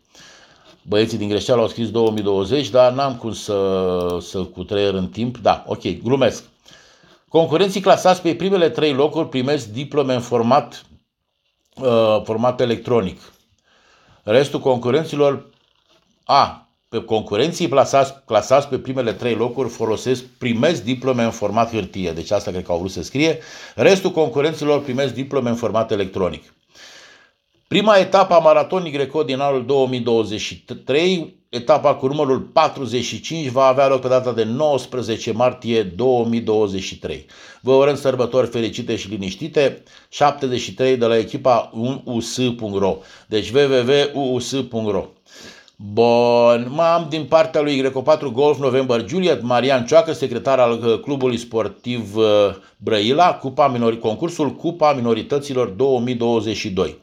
Băieții 0.81 1.17
din 1.17 1.29
greșeală 1.29 1.61
au 1.61 1.67
scris 1.67 1.91
2020, 1.91 2.69
dar 2.69 2.91
n-am 2.91 3.15
cum 3.15 3.33
să, 3.33 4.17
să 4.21 4.43
cutreier 4.43 4.93
în 4.93 5.07
timp. 5.07 5.37
Da, 5.37 5.63
ok, 5.67 6.01
glumesc. 6.03 6.43
Concurenții 7.29 7.81
clasați 7.81 8.21
pe 8.21 8.35
primele 8.35 8.69
trei 8.69 8.93
locuri 8.93 9.29
primesc 9.29 9.67
diplome 9.67 10.13
în 10.13 10.21
format, 10.21 10.85
uh, 11.75 12.21
format 12.23 12.61
electronic. 12.61 13.21
Restul 14.23 14.59
concurenților 14.59 15.49
A 16.23 16.66
pe 16.89 17.03
concurenții 17.03 17.67
clasați, 17.67 18.13
clasați 18.25 18.67
pe 18.67 18.77
primele 18.77 19.13
trei 19.13 19.33
locuri 19.33 19.69
folosesc, 19.69 20.23
primesc 20.23 20.83
diplome 20.83 21.23
în 21.23 21.31
format 21.31 21.71
hârtie, 21.71 22.11
deci 22.11 22.31
asta 22.31 22.51
cred 22.51 22.63
că 22.63 22.71
au 22.71 22.77
vrut 22.77 22.91
să 22.91 23.03
scrie. 23.03 23.39
Restul 23.75 24.11
concurenților 24.11 24.81
primesc 24.81 25.13
diplome 25.13 25.49
în 25.49 25.55
format 25.55 25.91
electronic. 25.91 26.53
Prima 27.67 27.95
etapă 27.95 28.33
a 28.33 28.39
maratonii 28.39 28.91
Greco 28.91 29.23
din 29.23 29.39
anul 29.39 29.65
2023, 29.65 31.35
etapa 31.49 31.95
cu 31.95 32.07
numărul 32.07 32.39
45, 32.39 33.47
va 33.47 33.65
avea 33.65 33.87
loc 33.87 34.01
pe 34.01 34.07
data 34.07 34.31
de 34.31 34.43
19 34.43 35.31
martie 35.31 35.83
2023. 35.83 37.25
Vă 37.61 37.71
urăm 37.71 37.95
sărbători 37.95 38.47
fericite 38.47 38.95
și 38.95 39.09
liniștite, 39.09 39.83
73 40.09 40.97
de 40.97 41.05
la 41.05 41.17
echipa 41.17 41.71
uus.ro, 42.05 42.97
deci 43.27 43.51
www.uus.ro. 43.51 45.05
Bun, 45.79 46.67
mai 46.69 46.87
am 46.87 47.05
din 47.09 47.25
partea 47.25 47.61
lui 47.61 47.77
Greco 47.77 48.01
4 48.01 48.31
Golf 48.31 48.59
November 48.59 49.07
Juliet 49.07 49.41
Marian 49.41 49.85
Cioacă, 49.85 50.13
secretar 50.13 50.59
al 50.59 50.71
uh, 50.71 50.99
clubului 50.99 51.37
sportiv 51.37 52.15
uh, 52.15 52.25
Brăila, 52.77 53.33
Cupa 53.33 53.67
minori, 53.67 53.99
concursul 53.99 54.55
Cupa 54.55 54.93
Minorităților 54.93 55.67
2022. 55.67 56.97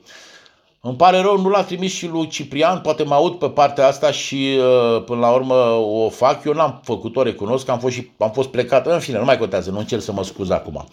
Îmi 0.81 0.97
pare 0.97 1.21
rău, 1.21 1.41
nu 1.41 1.49
l-a 1.49 1.63
trimis 1.63 1.93
și 1.93 2.07
lui 2.07 2.29
Ciprian, 2.29 2.81
poate 2.81 3.03
mă 3.03 3.15
aud 3.15 3.35
pe 3.35 3.49
partea 3.49 3.87
asta 3.87 4.11
și 4.11 4.59
uh, 4.59 5.03
până 5.05 5.21
la 5.21 5.31
urmă 5.31 5.55
o 5.79 6.09
fac. 6.09 6.45
Eu 6.45 6.53
n-am 6.53 6.81
făcut-o, 6.85 7.23
recunosc 7.23 7.65
că 7.65 7.71
am 7.71 7.79
fost, 7.79 7.95
și, 7.95 8.11
am 8.19 8.31
fost 8.31 8.49
plecat. 8.49 8.87
În 8.87 8.99
fine, 8.99 9.19
nu 9.19 9.25
mai 9.25 9.39
contează, 9.39 9.71
nu 9.71 9.79
încerc 9.79 10.03
să 10.03 10.13
mă 10.13 10.25
scuz 10.25 10.51
acum. 10.51 10.87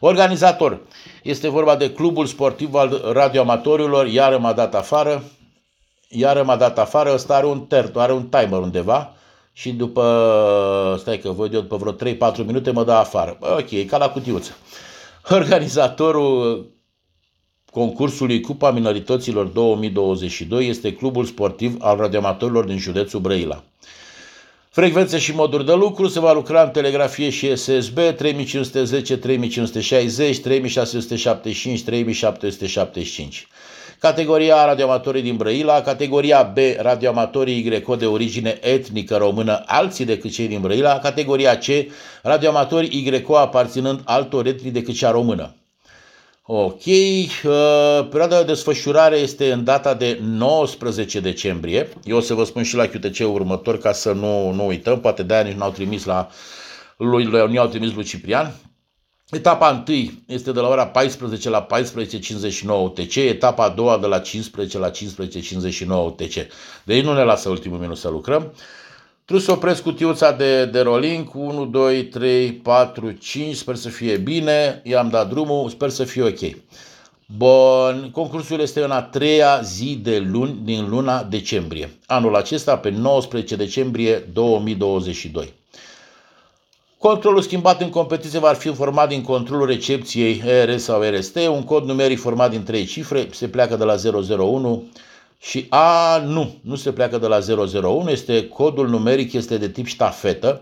Organizator. 0.00 0.80
Este 1.22 1.48
vorba 1.48 1.76
de 1.76 1.90
clubul 1.90 2.26
sportiv 2.26 2.74
al 2.74 3.10
radioamatorilor, 3.12 4.06
iar 4.06 4.36
m-a 4.36 4.52
dat 4.52 4.74
afară 4.74 5.22
iar 6.08 6.42
m-a 6.42 6.56
dat 6.56 6.78
afară, 6.78 7.12
ăsta 7.14 7.34
are 7.34 7.46
un 7.46 7.60
tert, 7.60 7.96
are 7.96 8.12
un 8.12 8.26
timer 8.26 8.60
undeva 8.60 9.14
și 9.52 9.72
după, 9.72 10.96
stai 10.98 11.18
că 11.18 11.30
văd 11.30 11.54
eu, 11.54 11.60
după 11.60 11.76
vreo 11.76 12.14
3-4 12.14 12.36
minute 12.46 12.70
mă 12.70 12.84
dă 12.84 12.92
afară. 12.92 13.36
Bă, 13.40 13.56
ok, 13.60 13.86
ca 13.86 13.96
la 13.96 14.08
cutiuță. 14.08 14.56
Organizatorul 15.30 16.66
concursului 17.70 18.40
Cupa 18.40 18.70
Minorităților 18.70 19.46
2022 19.46 20.68
este 20.68 20.92
clubul 20.92 21.24
sportiv 21.24 21.76
al 21.80 21.96
radioamatorilor 21.96 22.64
din 22.64 22.78
județul 22.78 23.20
Brăila. 23.20 23.62
Frecvențe 24.70 25.18
și 25.18 25.34
moduri 25.34 25.64
de 25.64 25.74
lucru 25.74 26.08
se 26.08 26.20
va 26.20 26.32
lucra 26.32 26.62
în 26.62 26.70
telegrafie 26.70 27.30
și 27.30 27.56
SSB 27.56 27.98
3510, 27.98 29.16
3560, 29.16 30.40
3675, 30.40 31.82
3775 31.82 33.48
categoria 34.00 34.56
A 34.56 34.66
radioamatorii 34.66 35.22
din 35.22 35.36
Brăila, 35.36 35.80
categoria 35.80 36.42
B 36.42 36.56
radioamatorii 36.78 37.62
Greco 37.62 37.96
de 37.96 38.06
origine 38.06 38.58
etnică 38.60 39.16
română, 39.16 39.62
alții 39.66 40.04
decât 40.04 40.30
cei 40.30 40.48
din 40.48 40.60
Brăila, 40.60 40.98
categoria 40.98 41.58
C 41.58 41.64
radioamatori 42.22 43.02
Greco 43.04 43.36
aparținând 43.36 44.00
altor 44.04 44.46
etnii 44.46 44.70
decât 44.70 44.94
cea 44.94 45.10
română. 45.10 45.54
Ok, 46.48 46.84
uh, 46.86 48.06
perioada 48.10 48.38
de 48.38 48.44
desfășurare 48.44 49.16
este 49.16 49.52
în 49.52 49.64
data 49.64 49.94
de 49.94 50.18
19 50.22 51.20
decembrie. 51.20 51.88
Eu 52.04 52.16
o 52.16 52.20
să 52.20 52.34
vă 52.34 52.44
spun 52.44 52.62
și 52.62 52.76
la 52.76 52.86
QTC 52.86 53.18
următor 53.18 53.78
ca 53.78 53.92
să 53.92 54.12
nu, 54.12 54.52
nu 54.52 54.66
uităm, 54.66 55.00
poate 55.00 55.22
de-aia 55.22 55.42
nici 55.42 55.56
n-au 55.56 55.70
trimis 55.70 56.04
la 56.04 56.28
lui, 56.96 57.24
nu 57.24 57.60
au 57.60 57.66
trimis 57.66 57.92
lui 57.92 58.04
Ciprian. 58.04 58.54
Etapa 59.30 59.84
1 59.88 60.10
este 60.26 60.52
de 60.52 60.60
la 60.60 60.68
ora 60.68 60.86
14 60.86 61.48
la 61.48 61.66
14.59 61.66 62.92
TC, 62.94 63.16
etapa 63.16 63.64
a 63.64 63.68
doua 63.68 63.98
de 63.98 64.06
la 64.06 64.18
15 64.18 64.78
la 64.78 64.90
15.59 64.90 66.16
TC. 66.16 66.46
Deci 66.84 67.02
nu 67.02 67.14
ne 67.14 67.22
lasă 67.22 67.48
ultimul 67.48 67.78
minut 67.78 67.96
să 67.96 68.08
lucrăm. 68.08 68.52
Trebuie 69.24 69.46
să 69.46 69.52
opresc 69.52 69.82
cutiuța 69.82 70.32
de, 70.32 70.64
de 70.64 70.80
rolling. 70.80 71.30
1, 71.34 71.64
2, 71.64 72.04
3, 72.04 72.52
4, 72.52 73.10
5. 73.10 73.56
Sper 73.56 73.74
să 73.74 73.88
fie 73.88 74.16
bine. 74.16 74.80
I-am 74.84 75.08
dat 75.08 75.28
drumul. 75.28 75.68
Sper 75.68 75.88
să 75.88 76.04
fie 76.04 76.22
ok. 76.22 76.56
Bun, 77.36 78.10
concursul 78.12 78.60
este 78.60 78.82
în 78.82 78.90
a 78.90 79.02
treia 79.02 79.60
zi 79.62 79.98
de 80.02 80.18
luni 80.18 80.58
din 80.62 80.88
luna 80.88 81.22
decembrie. 81.22 81.90
Anul 82.06 82.36
acesta, 82.36 82.76
pe 82.76 82.90
19 82.90 83.56
decembrie 83.56 84.18
2022. 84.32 85.52
Controlul 86.98 87.42
schimbat 87.42 87.80
în 87.80 87.90
competiție 87.90 88.38
va 88.38 88.52
fi 88.52 88.74
format 88.74 89.08
din 89.08 89.22
controlul 89.22 89.66
recepției 89.66 90.42
ERS 90.46 90.82
sau 90.82 91.02
RST, 91.02 91.36
un 91.36 91.62
cod 91.62 91.84
numeric 91.84 92.20
format 92.20 92.50
din 92.50 92.62
trei 92.62 92.84
cifre, 92.84 93.28
se 93.32 93.48
pleacă 93.48 93.76
de 93.76 93.84
la 93.84 93.96
001 94.38 94.84
și 95.40 95.66
A, 95.68 96.18
nu, 96.18 96.54
nu 96.60 96.74
se 96.74 96.92
pleacă 96.92 97.18
de 97.18 97.26
la 97.26 97.38
001, 97.82 98.10
este 98.10 98.48
codul 98.48 98.88
numeric, 98.88 99.32
este 99.32 99.56
de 99.56 99.68
tip 99.68 99.86
ștafetă, 99.86 100.60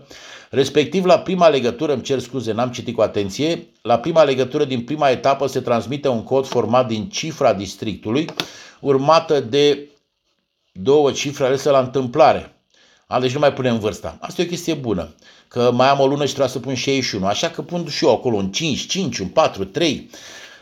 respectiv 0.49 1.05
la 1.05 1.19
prima 1.19 1.47
legătură, 1.47 1.93
îmi 1.93 2.01
cer 2.01 2.19
scuze, 2.19 2.51
n-am 2.51 2.71
citit 2.71 2.95
cu 2.95 3.01
atenție, 3.01 3.67
la 3.81 3.97
prima 3.97 4.23
legătură 4.23 4.63
din 4.65 4.81
prima 4.83 5.09
etapă 5.09 5.47
se 5.47 5.59
transmite 5.59 6.07
un 6.07 6.23
cod 6.23 6.45
format 6.45 6.87
din 6.87 7.09
cifra 7.09 7.53
districtului, 7.53 8.29
urmată 8.79 9.39
de 9.39 9.89
două 10.71 11.11
cifre 11.11 11.45
alese 11.45 11.69
la 11.69 11.79
întâmplare. 11.79 12.55
A, 13.07 13.19
deci 13.19 13.33
nu 13.33 13.39
mai 13.39 13.53
punem 13.53 13.79
vârsta. 13.79 14.17
Asta 14.21 14.41
e 14.41 14.45
o 14.45 14.47
chestie 14.47 14.73
bună, 14.73 15.15
că 15.55 15.71
mai 15.71 15.87
am 15.87 15.99
o 15.99 16.07
lună 16.07 16.25
și 16.25 16.33
trebuie 16.33 16.53
să 16.53 16.59
pun 16.59 16.75
61, 16.75 17.25
așa 17.25 17.49
că 17.49 17.61
pun 17.61 17.87
și 17.87 18.05
eu 18.05 18.11
acolo 18.11 18.35
un 18.35 18.51
5, 18.51 18.85
5, 18.87 19.17
un 19.17 19.27
4, 19.27 19.65
3, 19.65 20.09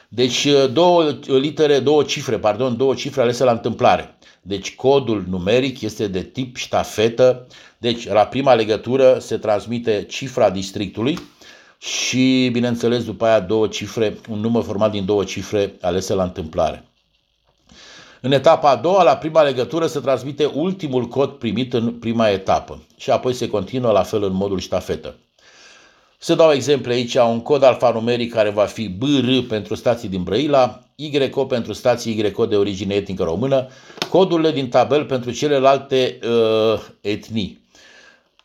deci 0.10 0.46
uh, 0.46 0.72
două 0.74 1.04
litere, 1.28 1.80
două 1.80 2.04
cifre, 2.04 2.38
pardon, 2.38 2.78
două 2.78 2.94
cifre 2.94 3.22
alese 3.22 3.44
la 3.44 3.52
întâmplare. 3.52 4.18
Deci 4.42 4.76
codul 4.76 5.26
numeric 5.30 5.82
este 5.82 6.08
de 6.08 6.22
tip 6.22 6.56
ștafetă. 6.56 7.48
Deci 7.78 8.08
la 8.08 8.26
prima 8.26 8.54
legătură 8.54 9.18
se 9.20 9.38
transmite 9.38 10.06
cifra 10.10 10.50
districtului 10.50 11.20
și, 11.78 12.50
bineînțeles, 12.52 13.04
după 13.04 13.26
aia 13.26 13.40
două 13.40 13.68
cifre, 13.68 14.18
un 14.30 14.40
număr 14.40 14.64
format 14.64 14.92
din 14.92 15.06
două 15.06 15.24
cifre 15.24 15.74
alese 15.82 16.14
la 16.14 16.24
întâmplare. 16.24 16.84
În 18.26 18.32
etapa 18.32 18.70
a 18.70 18.76
doua, 18.76 19.04
la 19.04 19.16
prima 19.16 19.42
legătură, 19.42 19.88
se 19.88 20.00
transmite 20.00 20.46
ultimul 20.46 21.06
cod 21.06 21.30
primit 21.30 21.74
în 21.74 21.92
prima 21.92 22.30
etapă 22.30 22.82
și 22.98 23.10
apoi 23.10 23.34
se 23.34 23.48
continuă 23.50 23.92
la 23.92 24.04
fel 24.04 24.24
în 24.24 24.34
modul 24.34 24.60
ștafetă. 24.60 25.16
Să 26.18 26.36
dau 26.36 26.52
exemple 26.52 26.94
aici, 26.94 27.16
un 27.16 27.42
cod 27.42 27.64
alfanumeric 27.64 28.34
care 28.34 28.50
va 28.50 28.64
fi 28.64 28.88
BR 28.88 29.48
pentru 29.50 29.76
stații 29.76 30.10
din 30.10 30.24
Brăila, 30.24 30.80
YO 30.96 31.46
pentru 31.46 31.74
stații 31.74 32.34
YO 32.38 32.46
de 32.46 32.56
origine 32.56 32.96
etnică 32.96 33.24
română, 33.24 33.68
codurile 34.10 34.52
din 34.52 34.70
tabel 34.70 35.06
pentru 35.06 35.32
celelalte 35.32 36.20
uh, 36.28 36.82
etnii. 37.02 37.66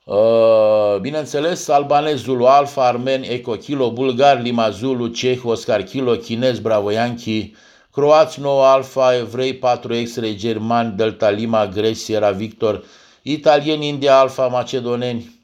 Uh, 0.05 0.97
bineînțeles, 1.01 1.69
albanez, 1.69 2.23
Zulu, 2.23 2.45
Alfa, 2.45 2.87
armeni, 2.87 3.27
Eco, 3.27 3.53
Kilo, 3.53 3.91
bulgar, 3.91 4.43
Lima, 4.43 4.71
Zulu, 4.71 5.07
ceh, 5.07 5.41
Oscar, 5.45 5.83
Kilo, 5.83 6.15
chinez, 6.15 6.59
Bravo, 6.59 6.91
Yankee, 6.91 7.53
croați, 7.93 8.41
9, 8.41 8.65
Alfa, 8.65 9.17
evrei, 9.17 9.55
4, 9.55 10.03
X-ray, 10.03 10.35
germani, 10.35 10.97
Delta, 10.97 11.31
Lima, 11.31 11.67
Greci, 11.67 11.97
Sierra, 11.97 12.31
Victor, 12.31 12.85
italieni, 13.23 13.89
India, 13.89 14.19
Alfa, 14.19 14.47
macedoneni, 14.47 15.37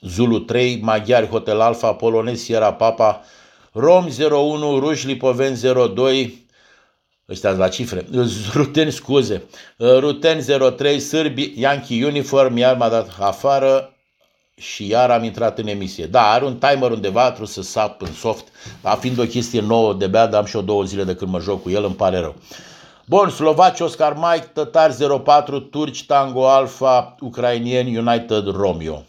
Zulu 0.00 0.38
3, 0.38 0.80
maghiari 0.82 1.26
Hotel 1.26 1.60
Alfa, 1.60 1.94
polonezi 1.94 2.42
Sierra 2.42 2.72
Papa, 2.72 3.24
Rom 3.72 4.06
01, 4.30 4.78
ruși 4.78 5.06
Lipoven 5.06 5.54
02, 5.94 6.46
ăștia 7.28 7.50
la 7.50 7.68
cifre, 7.68 8.06
ruteni 8.54 8.92
scuze, 8.92 9.42
ruteni 9.78 10.42
03, 10.76 11.00
sârbi 11.00 11.52
Yankee 11.56 12.06
Uniform, 12.06 12.56
iar 12.56 12.76
m-a 12.76 12.88
dat 12.88 13.16
afară 13.18 13.93
și 14.64 14.88
iar 14.88 15.10
am 15.10 15.24
intrat 15.24 15.58
în 15.58 15.66
emisie. 15.66 16.06
Da, 16.06 16.30
are 16.30 16.44
un 16.44 16.56
timer 16.56 16.90
undeva, 16.90 17.26
trebuie 17.26 17.48
să 17.48 17.62
sap 17.62 18.02
în 18.02 18.12
soft, 18.12 18.48
a 18.82 18.94
fiind 18.94 19.18
o 19.18 19.24
chestie 19.24 19.60
nouă 19.60 19.94
de 19.94 20.06
bea, 20.06 20.26
dar 20.26 20.40
am 20.40 20.46
și 20.46 20.56
o 20.56 20.62
două 20.62 20.82
zile 20.82 21.04
de 21.04 21.14
când 21.14 21.30
mă 21.30 21.40
joc 21.40 21.62
cu 21.62 21.70
el, 21.70 21.84
îmi 21.84 21.94
pare 21.94 22.18
rău. 22.18 22.34
Bun, 23.06 23.30
Slovaci, 23.30 23.80
Oscar 23.80 24.14
Mike, 24.14 24.50
Tătar 24.52 24.94
04, 25.22 25.60
Turci, 25.60 26.06
Tango 26.06 26.48
Alpha, 26.48 27.14
Ucrainieni, 27.20 27.96
United 27.96 28.46
Romeo. 28.46 29.02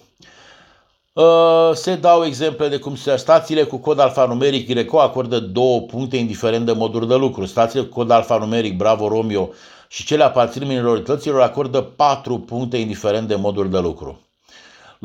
Uh, 1.14 1.72
se 1.74 1.96
dau 1.96 2.26
exemple 2.26 2.68
de 2.68 2.78
cum 2.78 2.96
stațiile 3.16 3.64
cu 3.64 3.78
cod 3.78 4.00
alfanumeric 4.00 4.68
Greco 4.68 5.00
acordă 5.00 5.40
două 5.40 5.82
puncte 5.82 6.18
indiferent 6.18 6.66
de 6.66 6.72
moduri 6.72 7.08
de 7.08 7.16
lucru. 7.16 7.46
Stațiile 7.46 7.86
cu 7.86 7.94
cod 7.94 8.12
alfanumeric 8.12 8.78
Bravo 8.78 9.08
Romeo 9.08 9.50
și 9.88 10.06
cele 10.06 10.24
aparțin 10.24 10.68
minorităților 10.68 11.42
acordă 11.42 11.82
patru 11.82 12.40
puncte 12.40 12.78
indiferent 12.78 13.28
de 13.28 13.36
moduri 13.36 13.72
de 13.72 13.80
lucru. 13.80 14.25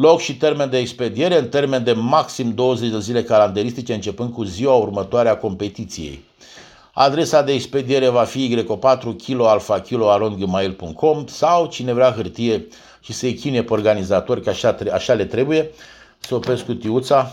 Loc 0.01 0.21
și 0.21 0.37
termen 0.37 0.71
de 0.71 0.79
expediere 0.79 1.39
în 1.39 1.49
termen 1.49 1.85
de 1.85 1.93
maxim 1.93 2.55
20 2.55 2.91
de 2.91 2.99
zile 2.99 3.23
calendaristice 3.23 3.95
începând 3.95 4.33
cu 4.33 4.43
ziua 4.43 4.75
următoare 4.75 5.29
a 5.29 5.37
competiției. 5.37 6.25
Adresa 6.93 7.43
de 7.43 7.53
expediere 7.53 8.09
va 8.09 8.25
fi 8.25 8.65
y4 8.65 9.17
kilo 9.17 9.49
alfa 9.49 9.81
kilo 9.81 10.35
sau 11.27 11.67
cine 11.67 11.93
vrea 11.93 12.13
hârtie 12.13 12.67
și 13.01 13.13
să-i 13.13 13.35
chine 13.35 13.63
pe 13.63 13.73
organizatori, 13.73 14.43
că 14.43 14.51
așa, 14.51 14.77
așa 14.93 15.13
le 15.13 15.25
trebuie, 15.25 15.71
să 16.19 16.35
opresc 16.35 16.65
cutiuța, 16.65 17.33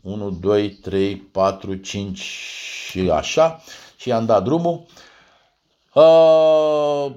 1, 0.00 0.30
2, 0.30 0.70
3, 0.70 1.16
4, 1.16 1.74
5 1.74 2.18
și 2.88 3.10
așa, 3.10 3.62
și 3.96 4.08
i-am 4.08 4.26
dat 4.26 4.44
drumul. 4.44 4.84
Uh, 5.94 7.12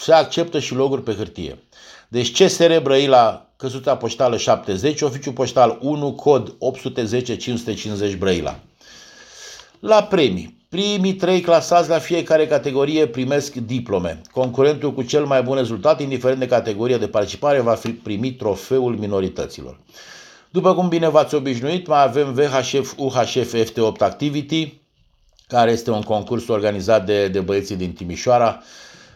se 0.00 0.12
acceptă 0.12 0.58
și 0.58 0.74
loguri 0.74 1.02
pe 1.02 1.12
hârtie. 1.12 1.58
Deci 2.08 2.42
CSR 2.42 2.78
Brăila, 2.78 3.48
căsuța 3.56 3.96
poștală 3.96 4.36
70, 4.36 5.00
oficiu 5.00 5.32
poștal 5.32 5.78
1, 5.80 6.12
cod 6.12 6.54
810 6.58 7.36
550 7.36 8.16
Brăila. 8.16 8.58
La 9.80 10.02
premii. 10.02 10.62
Primii 10.68 11.14
trei 11.14 11.40
clasați 11.40 11.88
la 11.88 11.98
fiecare 11.98 12.46
categorie 12.46 13.06
primesc 13.06 13.54
diplome. 13.54 14.20
Concurentul 14.32 14.94
cu 14.94 15.02
cel 15.02 15.24
mai 15.24 15.42
bun 15.42 15.56
rezultat, 15.56 16.00
indiferent 16.00 16.38
de 16.38 16.46
categorie 16.46 16.96
de 16.96 17.08
participare, 17.08 17.60
va 17.60 17.78
primi 18.02 18.32
trofeul 18.32 18.96
minorităților. 18.96 19.78
După 20.50 20.74
cum 20.74 20.88
bine 20.88 21.08
v-ați 21.08 21.34
obișnuit, 21.34 21.86
mai 21.86 22.02
avem 22.02 22.32
VHF 22.32 22.92
UHF 22.96 23.54
FT8 23.54 23.98
Activity, 23.98 24.80
care 25.46 25.70
este 25.70 25.90
un 25.90 26.02
concurs 26.02 26.48
organizat 26.48 27.06
de, 27.06 27.28
de 27.28 27.40
băieții 27.40 27.76
din 27.76 27.92
Timișoara, 27.92 28.62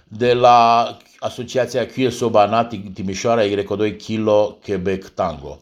de 0.09 0.33
la 0.33 0.97
Asociația 1.19 1.87
QSO 1.87 2.29
Banat 2.29 2.75
Timișoara 2.95 3.43
Y2 3.43 3.97
Kilo 3.97 4.59
Quebec 4.65 5.09
Tango. 5.09 5.61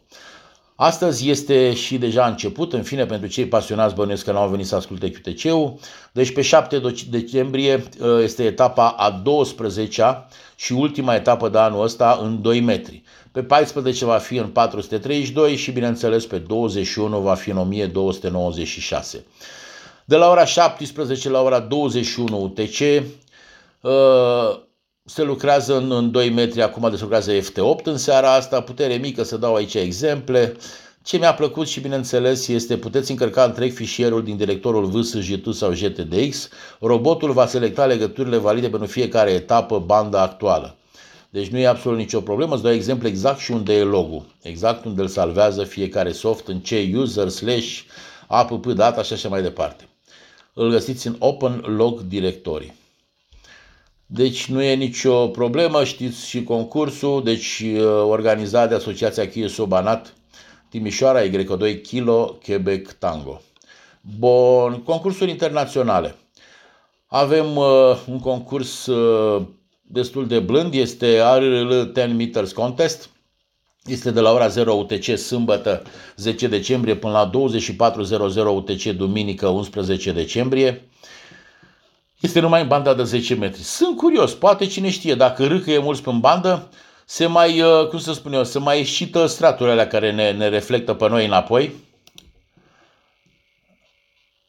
Astăzi 0.75 1.31
este 1.31 1.75
și 1.75 1.99
deja 1.99 2.27
început, 2.27 2.73
în 2.73 2.83
fine, 2.83 3.07
pentru 3.07 3.29
cei 3.29 3.47
pasionați 3.47 3.95
bănuiesc 3.95 4.25
că 4.25 4.33
n-au 4.33 4.49
venit 4.49 4.67
să 4.67 4.75
asculte 4.75 5.11
QTC-ul. 5.11 5.75
Deci 6.13 6.33
pe 6.33 6.43
7 6.43 6.81
decembrie 7.11 7.83
ă, 8.03 8.23
este 8.23 8.45
etapa 8.45 8.89
a 8.89 9.23
12-a 9.23 10.29
și 10.57 10.73
ultima 10.73 11.15
etapă 11.15 11.49
de 11.49 11.59
anul 11.59 11.83
ăsta 11.83 12.19
în 12.23 12.43
2 12.43 12.61
metri. 12.61 13.03
Pe 13.33 13.43
14 13.43 14.05
va 14.05 14.17
fi 14.17 14.37
în 14.37 14.49
432 14.49 15.57
și, 15.57 15.71
bineînțeles, 15.71 16.27
pe 16.27 16.39
21 16.39 17.21
va 17.21 17.35
fi 17.35 17.51
în 17.51 17.57
1296. 17.57 19.25
De 20.05 20.17
la 20.17 20.31
ora 20.31 20.45
17 20.45 21.29
la 21.29 21.43
ora 21.43 21.59
21 21.59 22.43
UTC 22.43 23.05
ă, 23.85 24.66
se 25.09 25.23
lucrează 25.23 25.77
în, 25.77 25.93
în 25.93 26.11
2 26.11 26.31
metri, 26.31 26.63
acum 26.63 26.91
de 26.91 26.97
lucrează 27.01 27.33
FT8 27.33 27.83
în 27.83 27.97
seara 27.97 28.35
asta, 28.35 28.61
putere 28.61 28.95
mică, 28.95 29.23
să 29.23 29.37
dau 29.37 29.55
aici 29.55 29.75
exemple. 29.75 30.57
Ce 31.03 31.17
mi-a 31.17 31.35
plăcut 31.35 31.69
și 31.69 31.81
bineînțeles 31.81 32.49
este 32.49 32.77
puteți 32.77 33.11
încărca 33.11 33.45
întreg 33.45 33.73
fișierul 33.73 34.25
din 34.25 34.37
directorul 34.37 34.87
VSJT 34.87 35.55
sau 35.55 35.71
GTDX. 35.71 36.49
Robotul 36.81 37.33
va 37.33 37.47
selecta 37.47 37.87
legăturile 37.87 38.37
valide 38.37 38.69
pentru 38.69 38.89
fiecare 38.89 39.31
etapă, 39.31 39.79
banda 39.79 40.23
actuală. 40.23 40.77
Deci 41.31 41.49
nu 41.49 41.59
e 41.59 41.67
absolut 41.67 41.99
nicio 41.99 42.21
problemă, 42.21 42.55
îți 42.55 42.63
dau 42.63 42.73
exemplu 42.73 43.09
exact 43.09 43.39
și 43.39 43.51
unde 43.51 43.75
e 43.75 43.83
logul, 43.83 44.27
exact 44.43 44.85
unde 44.85 45.01
îl 45.01 45.09
salvează 45.09 45.63
fiecare 45.65 46.13
soft, 46.13 46.49
în 46.49 46.59
ce 46.59 46.93
user, 46.97 47.29
slash, 47.29 47.81
app, 48.27 48.67
data 48.67 49.03
și 49.03 49.13
așa 49.13 49.29
mai 49.29 49.43
departe. 49.43 49.89
Îl 50.53 50.71
găsiți 50.71 51.07
în 51.07 51.17
Open 51.19 51.65
Log 51.77 52.01
Directory. 52.01 52.75
Deci 54.07 54.47
nu 54.47 54.63
e 54.63 54.75
nicio 54.75 55.29
problemă, 55.29 55.85
știți 55.85 56.29
și 56.29 56.43
concursul, 56.43 57.23
deci 57.25 57.63
uh, 57.65 57.83
organizat 58.09 58.69
de 58.69 58.75
Asociația 58.75 59.29
Chie 59.29 59.49
Sobanat 59.49 60.15
Timișoara 60.69 61.23
Y2 61.23 61.83
Kilo 61.83 62.39
Quebec 62.45 62.93
Tango. 62.93 63.41
Bun, 64.19 64.83
concursuri 64.83 65.31
internaționale. 65.31 66.17
Avem 67.07 67.57
uh, 67.57 67.99
un 68.09 68.21
concurs 68.21 68.87
uh, 68.87 69.43
destul 69.83 70.27
de 70.27 70.39
blând, 70.39 70.75
este 70.75 71.21
RL 71.21 71.91
10 71.95 72.07
Meters 72.07 72.53
Contest. 72.53 73.11
Este 73.85 74.11
de 74.11 74.21
la 74.21 74.33
ora 74.33 74.49
0 74.49 74.75
UTC 74.75 75.17
sâmbătă 75.17 75.83
10 76.17 76.49
decembrie 76.49 76.97
până 76.97 77.13
la 77.13 77.31
24.00 77.31 78.45
UTC 78.55 78.83
duminică 78.85 79.49
11 79.49 80.13
decembrie. 80.13 80.89
Este 82.21 82.41
numai 82.41 82.63
în 82.63 82.69
banda 82.69 82.95
de 82.95 83.03
10 83.03 83.35
metri. 83.35 83.63
Sunt 83.63 83.97
curios, 83.97 84.35
poate 84.35 84.67
cine 84.67 84.91
știe, 84.91 85.15
dacă 85.15 85.47
râcă 85.47 85.71
e 85.71 85.79
mulți 85.79 86.03
pe 86.03 86.11
bandă, 86.21 86.69
se 87.05 87.27
mai, 87.27 87.63
cum 87.89 87.99
să 87.99 88.13
spun 88.13 88.33
eu, 88.33 88.45
se 88.45 88.59
mai 88.59 88.79
ieșită 88.79 89.27
straturile 89.27 89.73
alea 89.73 89.87
care 89.87 90.13
ne, 90.13 90.33
ne 90.33 90.49
reflectă 90.49 90.95
pe 90.95 91.09
noi 91.09 91.27
înapoi. 91.27 91.73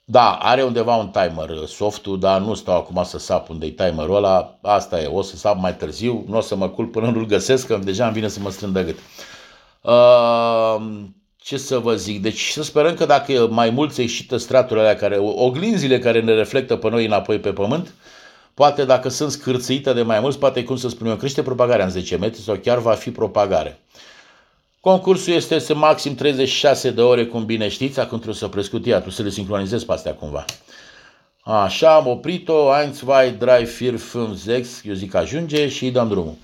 Da, 0.09 0.31
are 0.31 0.63
undeva 0.63 0.95
un 0.95 1.09
timer 1.09 1.65
softul, 1.65 2.19
dar 2.19 2.41
nu 2.41 2.53
stau 2.53 2.75
acum 2.75 3.03
să 3.03 3.17
sap 3.17 3.49
unde 3.49 3.65
e 3.65 3.69
timerul 3.69 4.15
ăla. 4.15 4.57
Asta 4.61 5.01
e, 5.01 5.07
o 5.07 5.21
să 5.21 5.35
sap 5.35 5.59
mai 5.59 5.75
târziu, 5.75 6.23
nu 6.27 6.37
o 6.37 6.41
să 6.41 6.55
mă 6.55 6.69
culp 6.69 6.91
până 6.91 7.09
nu-l 7.09 7.25
găsesc, 7.25 7.67
că 7.67 7.77
deja 7.77 8.05
îmi 8.05 8.13
vine 8.13 8.27
să 8.27 8.39
mă 8.39 8.49
strâng 8.49 8.73
de 8.73 8.83
gât. 8.83 8.97
Uh, 9.81 11.05
ce 11.47 11.57
să 11.57 11.79
vă 11.79 11.95
zic, 11.95 12.21
deci 12.21 12.49
să 12.49 12.63
sperăm 12.63 12.93
că 12.93 13.05
dacă 13.05 13.47
mai 13.51 13.69
mult 13.69 13.93
se 13.93 14.01
ieșită 14.01 14.37
straturile 14.37 14.85
alea, 14.85 14.95
care, 14.95 15.17
oglinzile 15.17 15.99
care 15.99 16.21
ne 16.21 16.33
reflectă 16.33 16.75
pe 16.75 16.89
noi 16.89 17.05
înapoi 17.05 17.39
pe 17.39 17.53
pământ, 17.53 17.93
poate 18.53 18.85
dacă 18.85 19.09
sunt 19.09 19.31
scârțâite 19.31 19.93
de 19.93 20.01
mai 20.01 20.19
mulți, 20.19 20.39
poate 20.39 20.63
cum 20.63 20.77
să 20.77 20.89
spunem, 20.89 21.17
crește 21.17 21.41
propagarea 21.41 21.85
în 21.85 21.91
10 21.91 22.15
metri 22.15 22.41
sau 22.41 22.55
chiar 22.55 22.77
va 22.77 22.93
fi 22.93 23.11
propagare. 23.11 23.79
Concursul 24.79 25.33
este 25.33 25.59
să 25.59 25.75
maxim 25.75 26.15
36 26.15 26.89
de 26.89 27.01
ore, 27.01 27.25
cum 27.25 27.45
bine 27.45 27.67
știți, 27.67 27.99
acum 27.99 28.17
trebuie 28.17 28.35
să 28.39 28.47
prescutia, 28.47 28.93
trebuie 28.93 29.13
să 29.13 29.23
le 29.23 29.29
sincronizez 29.29 29.83
pe 29.83 29.91
astea 29.91 30.13
cumva. 30.13 30.45
Așa, 31.43 31.95
am 31.95 32.07
oprit-o, 32.07 32.53
1, 32.53 32.93
2, 33.05 33.35
3, 33.39 33.65
4, 33.65 34.37
5, 34.43 34.65
6, 34.65 34.81
eu 34.83 34.93
zic 34.93 35.13
ajunge 35.13 35.69
și 35.69 35.83
îi 35.83 35.91
dăm 35.91 36.07
drumul. 36.07 36.35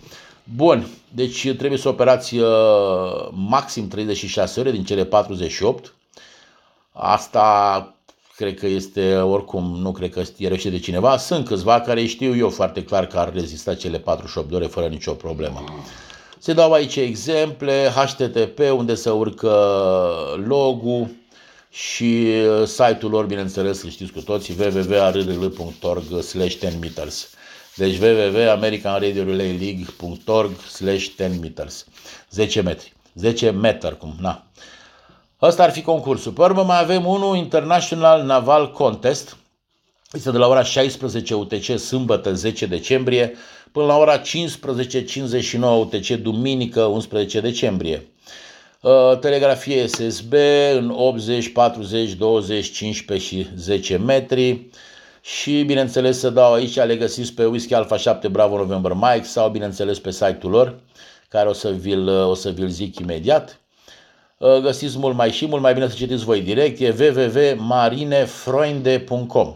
Bun, 0.43 0.87
deci 1.09 1.53
trebuie 1.57 1.79
să 1.79 1.89
operați 1.89 2.37
uh, 2.37 3.27
maxim 3.31 3.87
36 3.87 4.59
ore 4.59 4.71
din 4.71 4.83
cele 4.83 5.05
48. 5.05 5.93
Asta 6.91 7.87
cred 8.35 8.59
că 8.59 8.67
este, 8.67 9.15
oricum, 9.15 9.77
nu 9.81 9.91
cred 9.91 10.13
că 10.13 10.23
e 10.37 10.69
de 10.69 10.79
cineva. 10.79 11.17
Sunt 11.17 11.47
câțiva 11.47 11.81
care 11.81 12.05
știu 12.05 12.35
eu 12.35 12.49
foarte 12.49 12.83
clar 12.83 13.05
că 13.07 13.17
ar 13.17 13.33
rezista 13.33 13.75
cele 13.75 13.99
48 13.99 14.49
de 14.49 14.55
ore 14.55 14.65
fără 14.65 14.87
nicio 14.87 15.11
problemă. 15.11 15.63
Se 16.39 16.53
dau 16.53 16.71
aici 16.71 16.95
exemple, 16.95 17.91
HTTP, 17.95 18.59
unde 18.77 18.95
se 18.95 19.09
urcă 19.09 19.55
logul 20.45 21.07
și 21.69 22.27
uh, 22.59 22.67
site-ul 22.67 23.11
lor, 23.11 23.25
bineînțeles, 23.25 23.81
îl 23.83 23.89
știți 23.89 24.11
cu 24.11 24.21
toții, 24.21 24.55
www.arl.org 24.59 26.21
slash 26.21 26.57
10 26.59 26.77
meters. 26.81 27.29
Deci 27.75 27.97
www.americanradiorelay.org 27.97 30.51
slash 30.69 31.09
10 31.17 31.37
meters. 31.41 31.85
10 32.29 32.61
metri. 32.61 32.93
10 33.13 33.49
metri, 33.49 33.97
cum, 33.97 34.15
na. 34.19 34.45
Ăsta 35.41 35.63
ar 35.63 35.71
fi 35.71 35.81
concursul. 35.81 36.31
Pe 36.31 36.41
urmă 36.41 36.63
mai 36.63 36.79
avem 36.79 37.05
unul 37.05 37.35
International 37.35 38.23
Naval 38.23 38.71
Contest. 38.71 39.37
Este 40.11 40.31
de 40.31 40.37
la 40.37 40.47
ora 40.47 40.63
16 40.63 41.33
UTC, 41.33 41.79
sâmbătă 41.79 42.33
10 42.33 42.65
decembrie, 42.65 43.33
până 43.71 43.85
la 43.85 43.97
ora 43.97 44.21
15.59 44.21 44.25
UTC, 45.79 46.07
duminică 46.07 46.81
11 46.81 47.39
decembrie. 47.39 48.07
Uh, 48.81 49.17
telegrafie 49.19 49.87
SSB 49.87 50.33
în 50.75 50.89
80, 50.89 51.51
40, 51.51 52.11
20, 52.11 52.71
15 52.71 53.27
și 53.27 53.47
10 53.57 53.97
metri 53.97 54.69
și 55.25 55.63
bineînțeles 55.63 56.19
să 56.19 56.29
dau 56.29 56.53
aici, 56.53 56.75
le 56.75 56.95
găsiți 56.95 57.33
pe 57.33 57.45
Whisky 57.45 57.73
Alpha 57.73 57.97
7 57.97 58.27
Bravo 58.27 58.57
November 58.57 58.93
Mike 58.93 59.23
sau 59.23 59.49
bineînțeles 59.49 59.99
pe 59.99 60.11
site-ul 60.11 60.51
lor, 60.51 60.79
care 61.27 61.49
o 61.49 61.53
să 61.53 61.69
vi-l, 61.69 62.07
o 62.07 62.33
să 62.33 62.49
vi 62.49 62.71
zic 62.71 62.99
imediat. 62.99 63.59
Uh, 64.37 64.57
găsiți 64.57 64.97
mult 64.97 65.15
mai 65.15 65.31
și 65.31 65.47
mult 65.47 65.61
mai 65.61 65.73
bine 65.73 65.87
să 65.87 65.95
citiți 65.95 66.23
voi 66.23 66.41
direct, 66.41 66.79
e 66.79 66.95
www.marinefreunde.com 66.99 69.55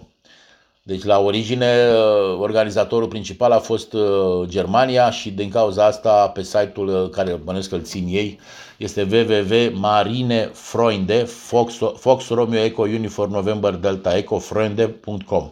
deci 0.88 1.04
la 1.04 1.19
origine 1.19 1.89
uh, 1.89 1.95
organizatorul 2.39 3.08
principal 3.08 3.52
a 3.52 3.60
fost 3.60 3.93
uh, 3.93 4.02
Germania 4.45 5.10
și 5.10 5.32
din 5.32 5.50
cauza 5.50 5.86
asta 5.86 6.28
pe 6.28 6.43
site-ul 6.43 7.10
care 7.10 7.39
bănesc 7.43 7.69
că 7.69 7.76
îl 7.76 7.82
țin 7.82 8.08
ei 8.10 8.39
este 8.78 9.08
www.marinefreunde 9.12 11.23
Fox, 11.23 11.73
Fox 11.95 12.30
Romeo 12.30 12.63
Eco 12.63 12.82
Uniform 12.82 13.32
November 13.32 13.73
Delta 13.73 14.17
Eco 14.17 14.39
Freunde.com 14.39 15.50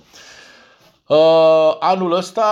Uh, 1.08 1.76
anul 1.80 2.16
ăsta, 2.16 2.50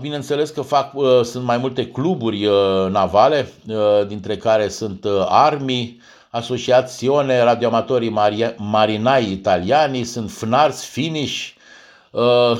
bineînțeles 0.00 0.50
că 0.50 0.62
fac, 0.62 0.94
uh, 0.94 1.20
sunt 1.22 1.44
mai 1.44 1.56
multe 1.56 1.86
cluburi 1.86 2.46
uh, 2.46 2.54
navale, 2.90 3.52
uh, 3.68 4.06
dintre 4.06 4.36
care 4.36 4.68
sunt 4.68 5.04
uh, 5.04 5.26
Armi, 5.28 6.00
Asociazione 6.30 7.42
Radioamatorii 7.42 8.10
Mari- 8.10 8.54
Marinai 8.56 9.30
Italiani, 9.30 10.02
sunt 10.02 10.30
FNARS, 10.30 10.84
Finish, 10.84 11.48
uh, 11.48 11.53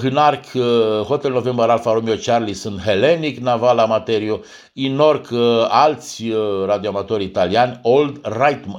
Hânarc, 0.01 0.45
uh, 0.55 1.05
Hotel 1.07 1.33
November 1.33 1.71
Alfa 1.71 1.93
Romeo 1.93 2.17
Charlie, 2.17 2.55
sunt 2.55 2.81
Hellenic 2.81 3.39
Naval 3.39 3.79
Amaterio, 3.79 4.41
Inorc, 4.73 5.31
uh, 5.31 5.67
alți 5.69 6.29
uh, 6.29 6.65
radioamatori 6.67 7.25
italiani, 7.25 7.79
Old 7.83 8.21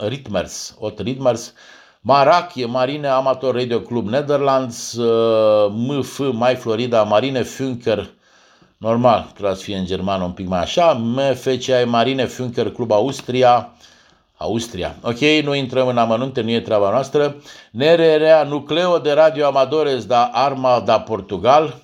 Ritmers, 0.08 0.76
Old 0.80 1.00
Ritmers, 1.00 1.54
Marac, 2.02 2.54
Marine 2.68 3.08
Amateur 3.08 3.54
Radio 3.54 3.80
Club 3.80 4.08
Netherlands, 4.08 4.94
uh, 4.94 5.72
MF, 5.72 6.20
Mai 6.32 6.56
Florida, 6.56 7.04
Marine 7.04 7.42
Funker, 7.42 8.10
normal, 8.78 9.30
trebuie 9.34 9.56
să 9.56 9.64
fie 9.64 9.78
în 9.78 9.86
germană 9.86 10.24
un 10.24 10.32
pic 10.32 10.48
mai 10.48 10.60
așa, 10.60 10.92
MFCI 10.94 11.72
Marine 11.86 12.26
Funker 12.26 12.72
Club 12.72 12.92
Austria, 12.92 13.74
Austria. 14.38 14.96
Ok, 15.02 15.20
nu 15.20 15.56
intrăm 15.56 15.88
în 15.88 15.98
amănunte, 15.98 16.42
nu 16.42 16.50
e 16.50 16.60
treaba 16.60 16.90
noastră. 16.90 17.36
NRRA, 17.72 18.44
Nucleo 18.44 18.98
de 18.98 19.12
Radio 19.12 19.46
Amadores 19.46 20.06
da 20.06 20.24
Arma 20.24 20.80
da 20.80 21.00
Portugal. 21.00 21.76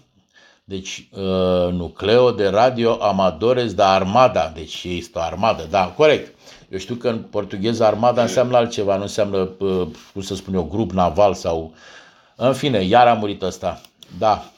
Deci, 0.63 1.09
uh, 1.11 1.71
Nucleo 1.71 2.31
de 2.31 2.47
Radio 2.47 2.97
Amadores 3.01 3.73
da 3.73 3.91
Armada. 3.91 4.51
Deci 4.55 4.83
este 4.83 5.17
o 5.17 5.21
armadă, 5.21 5.67
da, 5.69 5.93
corect. 5.97 6.35
Eu 6.69 6.77
știu 6.77 6.95
că 6.95 7.09
în 7.09 7.17
portugheză 7.17 7.85
armada 7.85 8.21
înseamnă 8.21 8.57
altceva, 8.57 8.95
nu 8.95 9.01
înseamnă, 9.01 9.49
uh, 9.59 9.87
cum 10.13 10.21
să 10.21 10.35
spun 10.35 10.53
eu, 10.53 10.63
grup 10.63 10.91
naval 10.91 11.33
sau... 11.33 11.73
În 12.35 12.53
fine, 12.53 12.83
iar 12.83 13.07
a 13.07 13.13
murit 13.13 13.41
ăsta. 13.41 13.81
Da, 14.17 14.51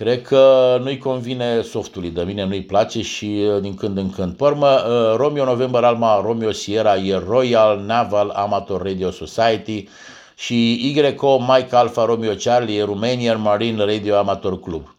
Cred 0.00 0.22
că 0.22 0.78
nu-i 0.82 0.98
convine 0.98 1.62
softului, 1.62 2.10
de 2.10 2.22
mine 2.22 2.44
nu-i 2.44 2.62
place 2.62 3.02
și 3.02 3.44
uh, 3.54 3.60
din 3.60 3.74
când 3.74 3.96
în 3.96 4.10
când. 4.10 4.34
Pormă, 4.34 4.66
uh, 4.66 5.16
Romeo 5.16 5.44
November 5.44 5.84
Alma 5.84 6.20
Romeo 6.20 6.52
Sierra 6.52 6.96
e 6.96 7.22
Royal 7.26 7.80
Naval 7.80 8.28
Amateur 8.28 8.82
Radio 8.82 9.10
Society 9.10 9.88
și 10.34 10.92
YO 10.94 11.38
Mike 11.38 11.76
Alpha 11.76 12.04
Romeo 12.04 12.34
Charlie 12.34 12.78
e 12.78 12.84
Romanian 12.84 13.40
Marine 13.40 13.84
Radio 13.84 14.16
Amateur 14.16 14.60
Club. 14.60 14.94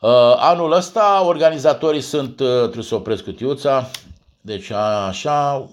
Uh, 0.00 0.10
anul 0.36 0.72
ăsta 0.72 1.22
organizatorii 1.26 2.00
sunt, 2.00 2.36
trebuie 2.36 2.84
să 2.84 2.94
opresc 2.94 3.24
cutiuța, 3.24 3.90
deci 4.40 4.70
așa, 5.08 5.68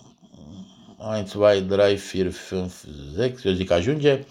1, 0.97 1.27
2, 1.33 1.61
3, 1.61 1.99
4, 2.09 2.31
5, 2.31 2.33
6, 3.15 3.41
eu 3.43 3.53
zic 3.53 3.71
ajunge. 3.71 4.25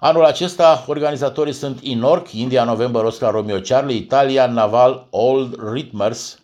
Anul 0.00 0.24
acesta, 0.24 0.84
organizatorii 0.86 1.52
sunt 1.52 1.78
Inorc, 1.82 2.32
India 2.32 2.64
November 2.64 3.04
Oscar 3.04 3.32
Romeo 3.32 3.58
Charlie, 3.58 3.96
Italia 3.96 4.46
Naval 4.46 5.06
Old 5.10 5.72
Ritmers 5.72 6.38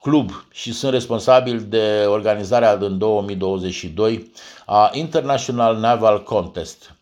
Club 0.00 0.30
și 0.50 0.72
sunt 0.72 0.92
responsabili 0.92 1.60
de 1.60 2.04
organizarea 2.08 2.72
în 2.80 2.98
2022 2.98 4.32
a 4.66 4.90
International 4.92 5.76
Naval 5.76 6.22
Contest. 6.22 6.94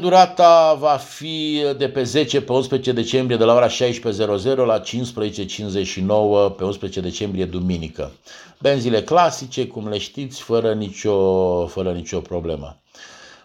Durata 0.00 0.74
va 0.74 0.96
fi 0.96 1.64
de 1.76 1.88
pe 1.88 2.02
10 2.02 2.40
pe 2.40 2.52
11 2.52 2.92
decembrie 2.92 3.36
de 3.36 3.44
la 3.44 3.54
ora 3.54 3.68
16.00 3.68 4.54
la 4.54 4.80
15.59 4.80 6.56
pe 6.56 6.64
11 6.64 7.00
decembrie 7.00 7.44
duminică. 7.44 8.12
Benzile 8.60 9.02
clasice, 9.02 9.66
cum 9.66 9.88
le 9.88 9.98
știți, 9.98 10.40
fără 10.40 10.72
nicio, 10.72 11.66
fără 11.66 11.92
nicio 11.92 12.20
problemă. 12.20 12.76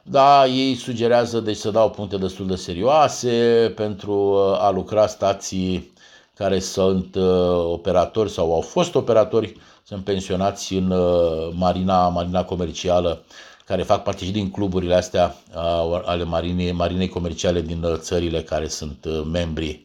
Da, 0.05 0.45
ei 0.45 0.75
sugerează 0.75 1.39
deci 1.39 1.55
să 1.55 1.71
dau 1.71 1.89
puncte 1.89 2.17
destul 2.17 2.47
de 2.47 2.55
serioase 2.55 3.71
pentru 3.75 4.13
uh, 4.13 4.61
a 4.61 4.71
lucra 4.71 5.07
stații 5.07 5.93
care 6.35 6.59
sunt 6.59 7.15
uh, 7.15 7.23
operatori 7.71 8.29
sau 8.31 8.53
au 8.53 8.61
fost 8.61 8.95
operatori, 8.95 9.57
sunt 9.83 10.03
pensionați 10.03 10.73
în 10.73 10.91
uh, 10.91 11.51
marina, 11.55 12.07
marina 12.07 12.43
comercială, 12.43 13.21
care 13.65 13.83
fac 13.83 14.03
parte 14.03 14.25
și 14.25 14.31
din 14.31 14.51
cluburile 14.51 14.95
astea 14.95 15.35
ale 16.05 16.23
marinei, 16.23 16.71
marinei 16.71 17.09
comerciale 17.09 17.61
din 17.61 17.85
țările 17.95 18.41
care 18.41 18.67
sunt 18.67 19.05
membri 19.31 19.83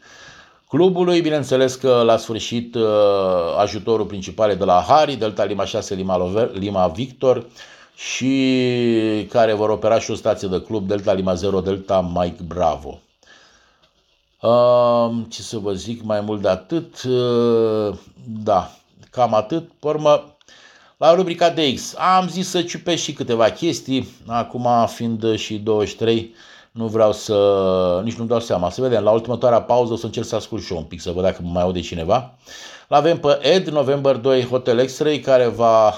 clubului. 0.69 1.21
Bineînțeles 1.21 1.75
că 1.75 2.03
la 2.05 2.17
sfârșit 2.17 2.77
ajutorul 3.59 4.07
principal 4.07 4.51
e 4.51 4.55
de 4.55 4.65
la 4.65 4.85
Hari, 4.89 5.17
Delta 5.17 5.45
Lima 5.45 5.65
6, 5.65 5.95
Lima, 5.95 6.49
Lima 6.53 6.87
Victor, 6.87 7.47
și 7.99 9.27
care 9.31 9.53
vor 9.53 9.71
opera 9.71 9.99
și 9.99 10.11
o 10.11 10.15
stație 10.15 10.49
de 10.49 10.61
club 10.61 10.87
Delta 10.87 11.13
Lima 11.13 11.35
0 11.35 11.61
Delta 11.61 12.11
Mike 12.15 12.43
Bravo. 12.47 13.01
Uh, 14.41 15.11
ce 15.29 15.43
să 15.43 15.59
vă 15.59 15.73
zic 15.73 16.03
mai 16.03 16.21
mult 16.21 16.43
de 16.43 16.49
atât? 16.49 17.03
Uh, 17.03 17.97
da, 18.43 18.71
cam 19.11 19.35
atât. 19.35 19.69
Pe 19.79 19.87
urmă, 19.87 20.37
la 20.97 21.15
rubrica 21.15 21.51
DX 21.51 21.95
am 21.97 22.29
zis 22.29 22.49
să 22.49 22.63
ciupesc 22.63 23.03
și 23.03 23.13
câteva 23.13 23.51
chestii, 23.51 24.09
acum 24.27 24.69
fiind 24.87 25.35
și 25.37 25.59
23, 25.59 26.35
Nu 26.71 26.87
vreau 26.87 27.13
să... 27.13 28.01
nici 28.05 28.17
nu 28.17 28.25
dau 28.25 28.41
seama. 28.41 28.71
Să 28.71 28.81
vedem, 28.81 29.03
la 29.03 29.11
ultimătoarea 29.11 29.63
pauză 29.63 29.93
o 29.93 29.97
să 29.97 30.07
încerc 30.07 30.27
să 30.27 30.35
ascult 30.35 30.63
și 30.63 30.73
eu 30.73 30.79
un 30.79 30.85
pic, 30.85 31.01
să 31.01 31.11
văd 31.11 31.23
dacă 31.23 31.41
mai 31.43 31.63
aude 31.63 31.81
cineva. 31.81 32.35
L-avem 32.89 33.19
pe 33.19 33.39
Ed, 33.43 33.69
November 33.69 34.17
2, 34.17 34.45
Hotel 34.45 34.85
X-Ray, 34.85 35.19
care 35.19 35.47
va 35.47 35.95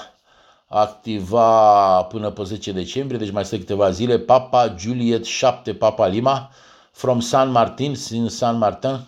activa 0.73 2.03
până 2.03 2.29
pe 2.29 2.43
10 2.43 2.71
decembrie, 2.71 3.17
deci 3.17 3.31
mai 3.31 3.45
sunt 3.45 3.59
câteva 3.59 3.89
zile. 3.89 4.19
Papa 4.19 4.75
Juliet 4.77 5.25
7, 5.25 5.73
Papa 5.73 6.07
Lima, 6.07 6.49
from 6.91 7.19
San 7.19 7.51
Martin, 7.51 7.95
din 8.09 8.29
San 8.29 8.57
Martin. 8.57 9.07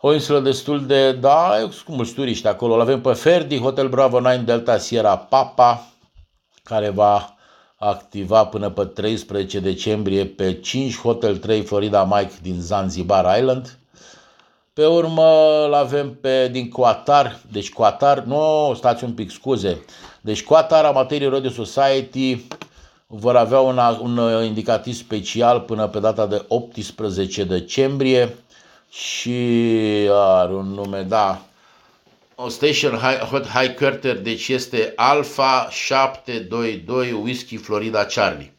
O 0.00 0.12
insulă 0.12 0.40
destul 0.40 0.86
de, 0.86 1.12
da, 1.12 1.68
cu 1.84 1.92
mulți 1.92 2.12
turiști 2.12 2.46
acolo. 2.46 2.76
L-avem 2.76 3.00
pe 3.00 3.12
Ferdi, 3.12 3.58
Hotel 3.58 3.88
Bravo 3.88 4.20
9, 4.20 4.36
Delta 4.36 4.78
Sierra 4.78 5.16
Papa, 5.16 5.86
care 6.62 6.88
va 6.88 7.34
activa 7.76 8.44
până 8.46 8.70
pe 8.70 8.84
13 8.84 9.60
decembrie 9.60 10.26
pe 10.26 10.60
5 10.60 10.98
Hotel 10.98 11.36
3 11.36 11.62
Florida 11.62 12.04
Mike 12.04 12.32
din 12.42 12.60
Zanzibar 12.60 13.38
Island. 13.38 13.78
Pe 14.72 14.86
urmă 14.86 15.62
îl 15.66 15.74
avem 15.74 16.14
pe, 16.14 16.48
din 16.48 16.68
Qatar, 16.68 17.40
deci 17.52 17.72
Qatar, 17.72 18.18
nu, 18.18 18.72
stați 18.76 19.04
un 19.04 19.12
pic, 19.12 19.30
scuze. 19.30 19.84
Deci 20.24 20.44
Qatar 20.44 20.84
Amateur 20.84 21.32
Radio 21.32 21.50
Society 21.50 22.44
vor 23.06 23.36
avea 23.36 23.60
un, 23.60 23.78
un 23.78 24.44
indicativ 24.44 24.94
special 24.94 25.60
până 25.60 25.88
pe 25.88 25.98
data 25.98 26.26
de 26.26 26.44
18 26.48 27.44
decembrie 27.44 28.34
și 28.90 29.38
are 30.10 30.52
un 30.52 30.66
nume, 30.66 31.02
da, 31.02 31.44
o 32.34 32.48
station 32.48 32.98
high, 32.98 33.18
hot 33.18 33.46
high 33.46 33.74
curter, 33.74 34.20
deci 34.20 34.48
este 34.48 34.92
Alpha 34.96 35.68
722 35.70 37.12
Whisky 37.12 37.56
Florida 37.56 38.04
Charlie. 38.04 38.52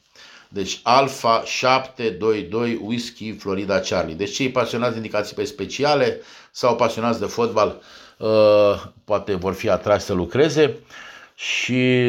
Deci 0.49 0.80
Alpha 0.84 1.43
722 1.45 2.80
Whisky 2.84 3.32
Florida 3.32 3.80
Charlie. 3.80 4.15
Deci 4.15 4.34
cei 4.34 4.49
pasionați 4.49 4.91
de 4.91 4.97
indicații 4.97 5.36
pe 5.36 5.43
speciale 5.43 6.21
sau 6.51 6.75
pasionați 6.75 7.19
de 7.19 7.25
fotbal 7.25 7.82
uh, 8.17 8.28
poate 9.04 9.34
vor 9.34 9.54
fi 9.54 9.69
atrași 9.69 10.06
să 10.06 10.13
lucreze 10.13 10.80
și 11.36 12.00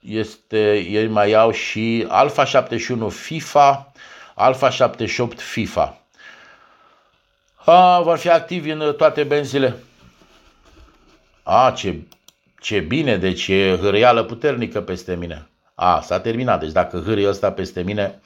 este, 0.00 0.76
ei 0.78 1.06
mai 1.06 1.32
au 1.32 1.50
și 1.50 2.04
Alpha 2.08 2.44
71 2.44 3.08
FIFA, 3.08 3.92
Alpha 4.34 4.70
78 4.70 5.40
FIFA. 5.40 6.00
A, 7.64 8.00
vor 8.00 8.18
fi 8.18 8.30
activi 8.30 8.70
în 8.70 8.94
toate 8.96 9.22
benzile. 9.22 9.76
A, 11.42 11.72
ce, 11.76 11.96
ce 12.60 12.78
bine, 12.78 13.16
deci 13.16 13.48
e 13.48 13.78
hârâială 13.80 14.24
puternică 14.24 14.80
peste 14.80 15.14
mine. 15.14 15.48
A, 15.74 16.00
s-a 16.00 16.20
terminat, 16.20 16.60
deci 16.60 16.72
dacă 16.72 17.02
hârâie 17.04 17.28
ăsta 17.28 17.52
peste 17.52 17.82
mine, 17.82 18.20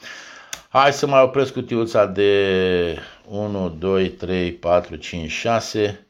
hai 0.69 0.93
să 0.93 1.07
mai 1.07 1.23
opresc 1.23 1.53
cutiuța 1.53 2.07
de 2.07 2.99
1, 3.29 3.69
2, 3.69 4.09
3, 4.09 4.53
4, 4.53 4.97
5, 4.97 5.31
6 5.31 6.07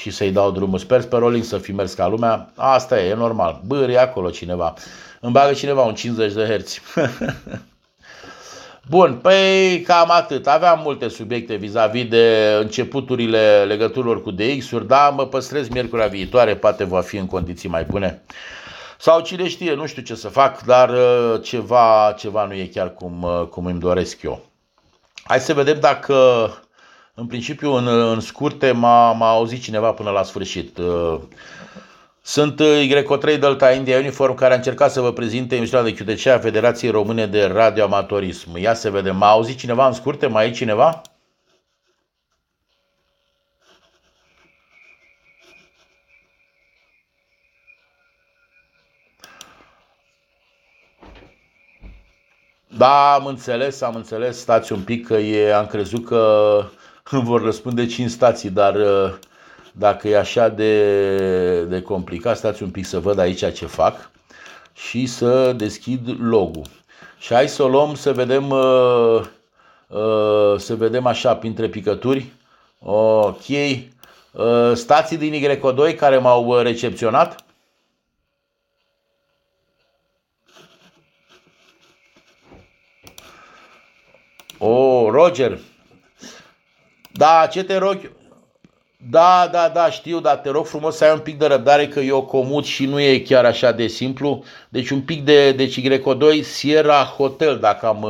și 0.00 0.10
să-i 0.10 0.30
dau 0.30 0.50
drumul. 0.50 0.78
Sper 0.78 1.02
pe 1.02 1.16
rolling 1.16 1.44
să 1.44 1.58
fi 1.58 1.72
mers 1.72 1.92
ca 1.92 2.06
lumea. 2.06 2.52
Asta 2.54 3.00
e, 3.00 3.08
e 3.08 3.14
normal. 3.14 3.60
Bă, 3.64 3.90
e 3.90 3.98
acolo 3.98 4.30
cineva. 4.30 4.74
Îmi 5.20 5.32
bagă 5.32 5.52
cineva 5.52 5.82
un 5.82 5.94
50 5.94 6.32
de 6.32 6.44
herți. 6.44 6.80
Bun, 8.90 9.18
păi 9.22 9.80
cam 9.86 10.10
atât. 10.10 10.46
Aveam 10.46 10.80
multe 10.82 11.08
subiecte 11.08 11.54
vis-a-vis 11.54 12.02
-vis 12.02 12.08
de 12.08 12.56
începuturile 12.60 13.64
legăturilor 13.64 14.22
cu 14.22 14.30
DX-uri, 14.30 14.86
dar 14.86 15.12
mă 15.12 15.26
păstrez 15.26 15.68
miercurea 15.68 16.06
viitoare, 16.06 16.56
poate 16.56 16.84
va 16.84 17.00
fi 17.00 17.16
în 17.16 17.26
condiții 17.26 17.68
mai 17.68 17.84
bune. 17.84 18.22
Sau 18.98 19.20
cine 19.20 19.48
știe, 19.48 19.74
nu 19.74 19.86
știu 19.86 20.02
ce 20.02 20.14
să 20.14 20.28
fac, 20.28 20.62
dar 20.64 20.90
uh, 20.90 21.42
ceva, 21.42 22.14
ceva 22.18 22.46
nu 22.46 22.54
e 22.54 22.70
chiar 22.72 22.94
cum, 22.94 23.22
uh, 23.22 23.46
cum 23.50 23.66
îmi 23.66 23.80
doresc 23.80 24.22
eu. 24.22 24.46
Hai 25.22 25.40
să 25.40 25.54
vedem 25.54 25.80
dacă, 25.80 26.14
în 27.18 27.26
principiu, 27.26 27.72
în, 27.72 27.86
în 27.86 28.20
scurte, 28.20 28.70
m-a, 28.72 29.12
m-a 29.12 29.30
auzit 29.30 29.62
cineva 29.62 29.92
până 29.92 30.10
la 30.10 30.22
sfârșit. 30.22 30.78
Uh, 30.78 31.18
sunt 32.22 32.60
YO3 32.62 33.38
Delta 33.38 33.72
India 33.72 33.98
Uniform 33.98 34.34
care 34.34 34.52
a 34.52 34.56
încercat 34.56 34.90
să 34.90 35.00
vă 35.00 35.12
prezinte 35.12 35.56
emisiunea 35.56 35.92
de 35.92 35.94
QTC 35.94 36.26
a 36.26 36.38
Federației 36.38 36.90
Române 36.90 37.26
de 37.26 37.44
Radioamatorism. 37.44 38.56
Ia 38.56 38.74
să 38.74 38.90
vedem, 38.90 39.16
m-a 39.16 39.30
auzit 39.30 39.58
cineva 39.58 39.86
în 39.86 39.92
scurte? 39.92 40.26
Mai 40.26 40.46
e 40.46 40.50
cineva? 40.50 41.02
Da, 52.66 53.14
am 53.14 53.26
înțeles, 53.26 53.80
am 53.80 53.94
înțeles, 53.94 54.38
stați 54.38 54.72
un 54.72 54.80
pic 54.80 55.06
că 55.06 55.14
e, 55.14 55.54
am 55.54 55.66
crezut 55.66 56.04
că 56.04 56.62
vor 57.10 57.42
răspunde 57.42 57.86
5 57.86 58.10
stații, 58.10 58.50
dar 58.50 58.74
uh, 58.74 59.14
dacă 59.72 60.08
e 60.08 60.18
așa 60.18 60.48
de, 60.48 61.64
de 61.64 61.82
complicat, 61.82 62.36
stați 62.36 62.62
un 62.62 62.70
pic 62.70 62.86
să 62.86 63.00
văd 63.00 63.18
aici 63.18 63.52
ce 63.52 63.66
fac 63.66 64.10
și 64.72 65.06
să 65.06 65.52
deschid 65.52 66.20
logul. 66.20 66.64
Și 67.18 67.34
hai 67.34 67.48
să 67.48 67.62
o 67.62 67.68
luăm 67.68 67.94
să 67.94 68.12
vedem, 68.12 68.50
uh, 68.50 69.20
uh, 69.88 70.54
să 70.56 70.74
vedem 70.76 71.06
așa 71.06 71.36
printre 71.36 71.68
picături. 71.68 72.32
Ok. 72.78 73.44
Stații 74.74 75.16
din 75.16 75.32
Y2 75.32 75.96
care 75.96 76.18
m-au 76.18 76.58
recepționat. 76.58 77.44
O, 84.58 84.68
oh, 84.68 85.10
Roger. 85.10 85.58
Da, 87.16 87.48
ce 87.50 87.64
te 87.64 87.76
rog? 87.76 88.10
Da, 89.10 89.48
da, 89.52 89.70
da, 89.74 89.90
știu, 89.90 90.20
dar 90.20 90.36
te 90.36 90.50
rog 90.50 90.66
frumos 90.66 90.96
să 90.96 91.04
ai 91.04 91.12
un 91.12 91.18
pic 91.18 91.38
de 91.38 91.46
răbdare 91.46 91.88
că 91.88 92.00
eu 92.00 92.22
comut 92.22 92.64
și 92.64 92.86
nu 92.86 93.00
e 93.00 93.18
chiar 93.18 93.44
așa 93.44 93.72
de 93.72 93.86
simplu. 93.86 94.44
Deci 94.68 94.90
un 94.90 95.00
pic 95.00 95.24
de 95.24 95.52
deci 95.52 95.80
Y2 95.80 96.42
Sierra 96.42 97.02
Hotel, 97.02 97.58
dacă 97.58 97.86
am, 97.86 98.06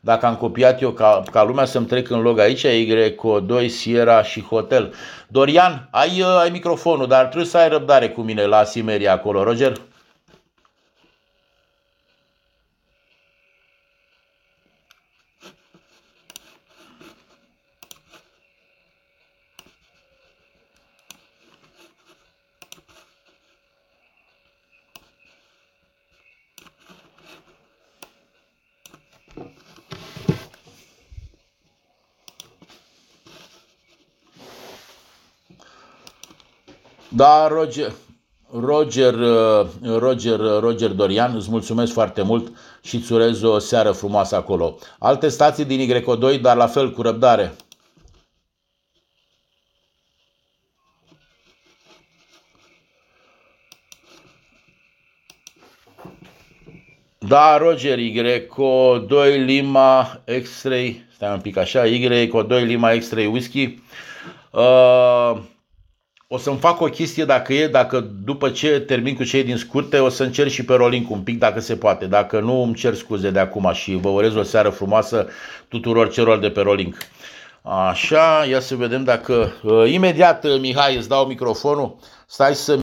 dacă 0.00 0.26
am 0.26 0.36
copiat 0.36 0.82
eu 0.82 0.90
ca, 0.90 1.22
ca 1.32 1.42
lumea 1.42 1.64
să-mi 1.64 1.86
trec 1.86 2.10
în 2.10 2.20
log 2.20 2.38
aici, 2.38 2.66
Y2 2.66 3.66
Sierra 3.66 4.22
și 4.22 4.42
Hotel. 4.42 4.94
Dorian, 5.28 5.88
ai, 5.90 6.24
ai 6.40 6.50
microfonul, 6.50 7.06
dar 7.06 7.24
trebuie 7.24 7.44
să 7.44 7.58
ai 7.58 7.68
răbdare 7.68 8.08
cu 8.08 8.20
mine 8.20 8.44
la 8.44 8.64
Simeria 8.64 9.12
acolo, 9.12 9.42
Roger. 9.42 9.72
Da, 37.16 37.48
Roger, 37.48 37.92
Roger, 38.52 39.14
uh, 39.14 39.66
Roger, 39.82 40.40
uh, 40.40 40.60
Roger 40.60 40.90
Dorian, 40.90 41.34
îți 41.34 41.50
mulțumesc 41.50 41.92
foarte 41.92 42.22
mult 42.22 42.52
și 42.82 42.96
îți 42.96 43.12
urez 43.12 43.42
o 43.42 43.58
seară 43.58 43.90
frumoasă 43.90 44.36
acolo. 44.36 44.78
Alte 44.98 45.28
stații 45.28 45.64
din 45.64 46.02
Y2, 46.02 46.40
dar 46.40 46.56
la 46.56 46.66
fel 46.66 46.90
cu 46.90 47.02
răbdare. 47.02 47.52
Da, 57.18 57.56
Roger, 57.56 57.98
Y2 57.98 59.44
Lima 59.44 60.22
X-Ray, 60.42 61.06
stai 61.14 61.32
un 61.32 61.40
pic 61.40 61.56
așa, 61.56 61.84
Y2 61.84 62.64
Lima 62.64 62.90
X-Ray 62.98 63.26
Whisky. 63.26 63.78
Uh, 64.52 65.36
o 66.28 66.38
să-mi 66.38 66.58
fac 66.58 66.80
o 66.80 66.86
chestie 66.86 67.24
dacă 67.24 67.52
e, 67.52 67.68
dacă 67.68 68.00
după 68.24 68.50
ce 68.50 68.80
termin 68.80 69.14
cu 69.14 69.24
cei 69.24 69.44
din 69.44 69.56
scurte, 69.56 69.98
o 69.98 70.08
să 70.08 70.22
încerc 70.22 70.50
și 70.50 70.64
pe 70.64 70.74
rolling 70.74 71.10
un 71.10 71.20
pic 71.20 71.38
dacă 71.38 71.60
se 71.60 71.76
poate. 71.76 72.06
Dacă 72.06 72.40
nu, 72.40 72.62
îmi 72.62 72.74
cer 72.74 72.94
scuze 72.94 73.30
de 73.30 73.38
acum 73.38 73.70
și 73.72 73.94
vă 73.94 74.08
urez 74.08 74.34
o 74.34 74.42
seară 74.42 74.70
frumoasă 74.70 75.28
tuturor 75.68 76.10
celor 76.10 76.38
de 76.38 76.50
pe 76.50 76.60
rolling. 76.60 76.96
Așa, 77.62 78.44
ia 78.48 78.60
să 78.60 78.74
vedem 78.74 79.04
dacă... 79.04 79.52
Uh, 79.62 79.92
imediat, 79.92 80.44
uh, 80.44 80.60
Mihai, 80.60 80.96
îți 80.96 81.08
dau 81.08 81.26
microfonul. 81.26 81.96
Stai 82.26 82.54
să 82.54 82.74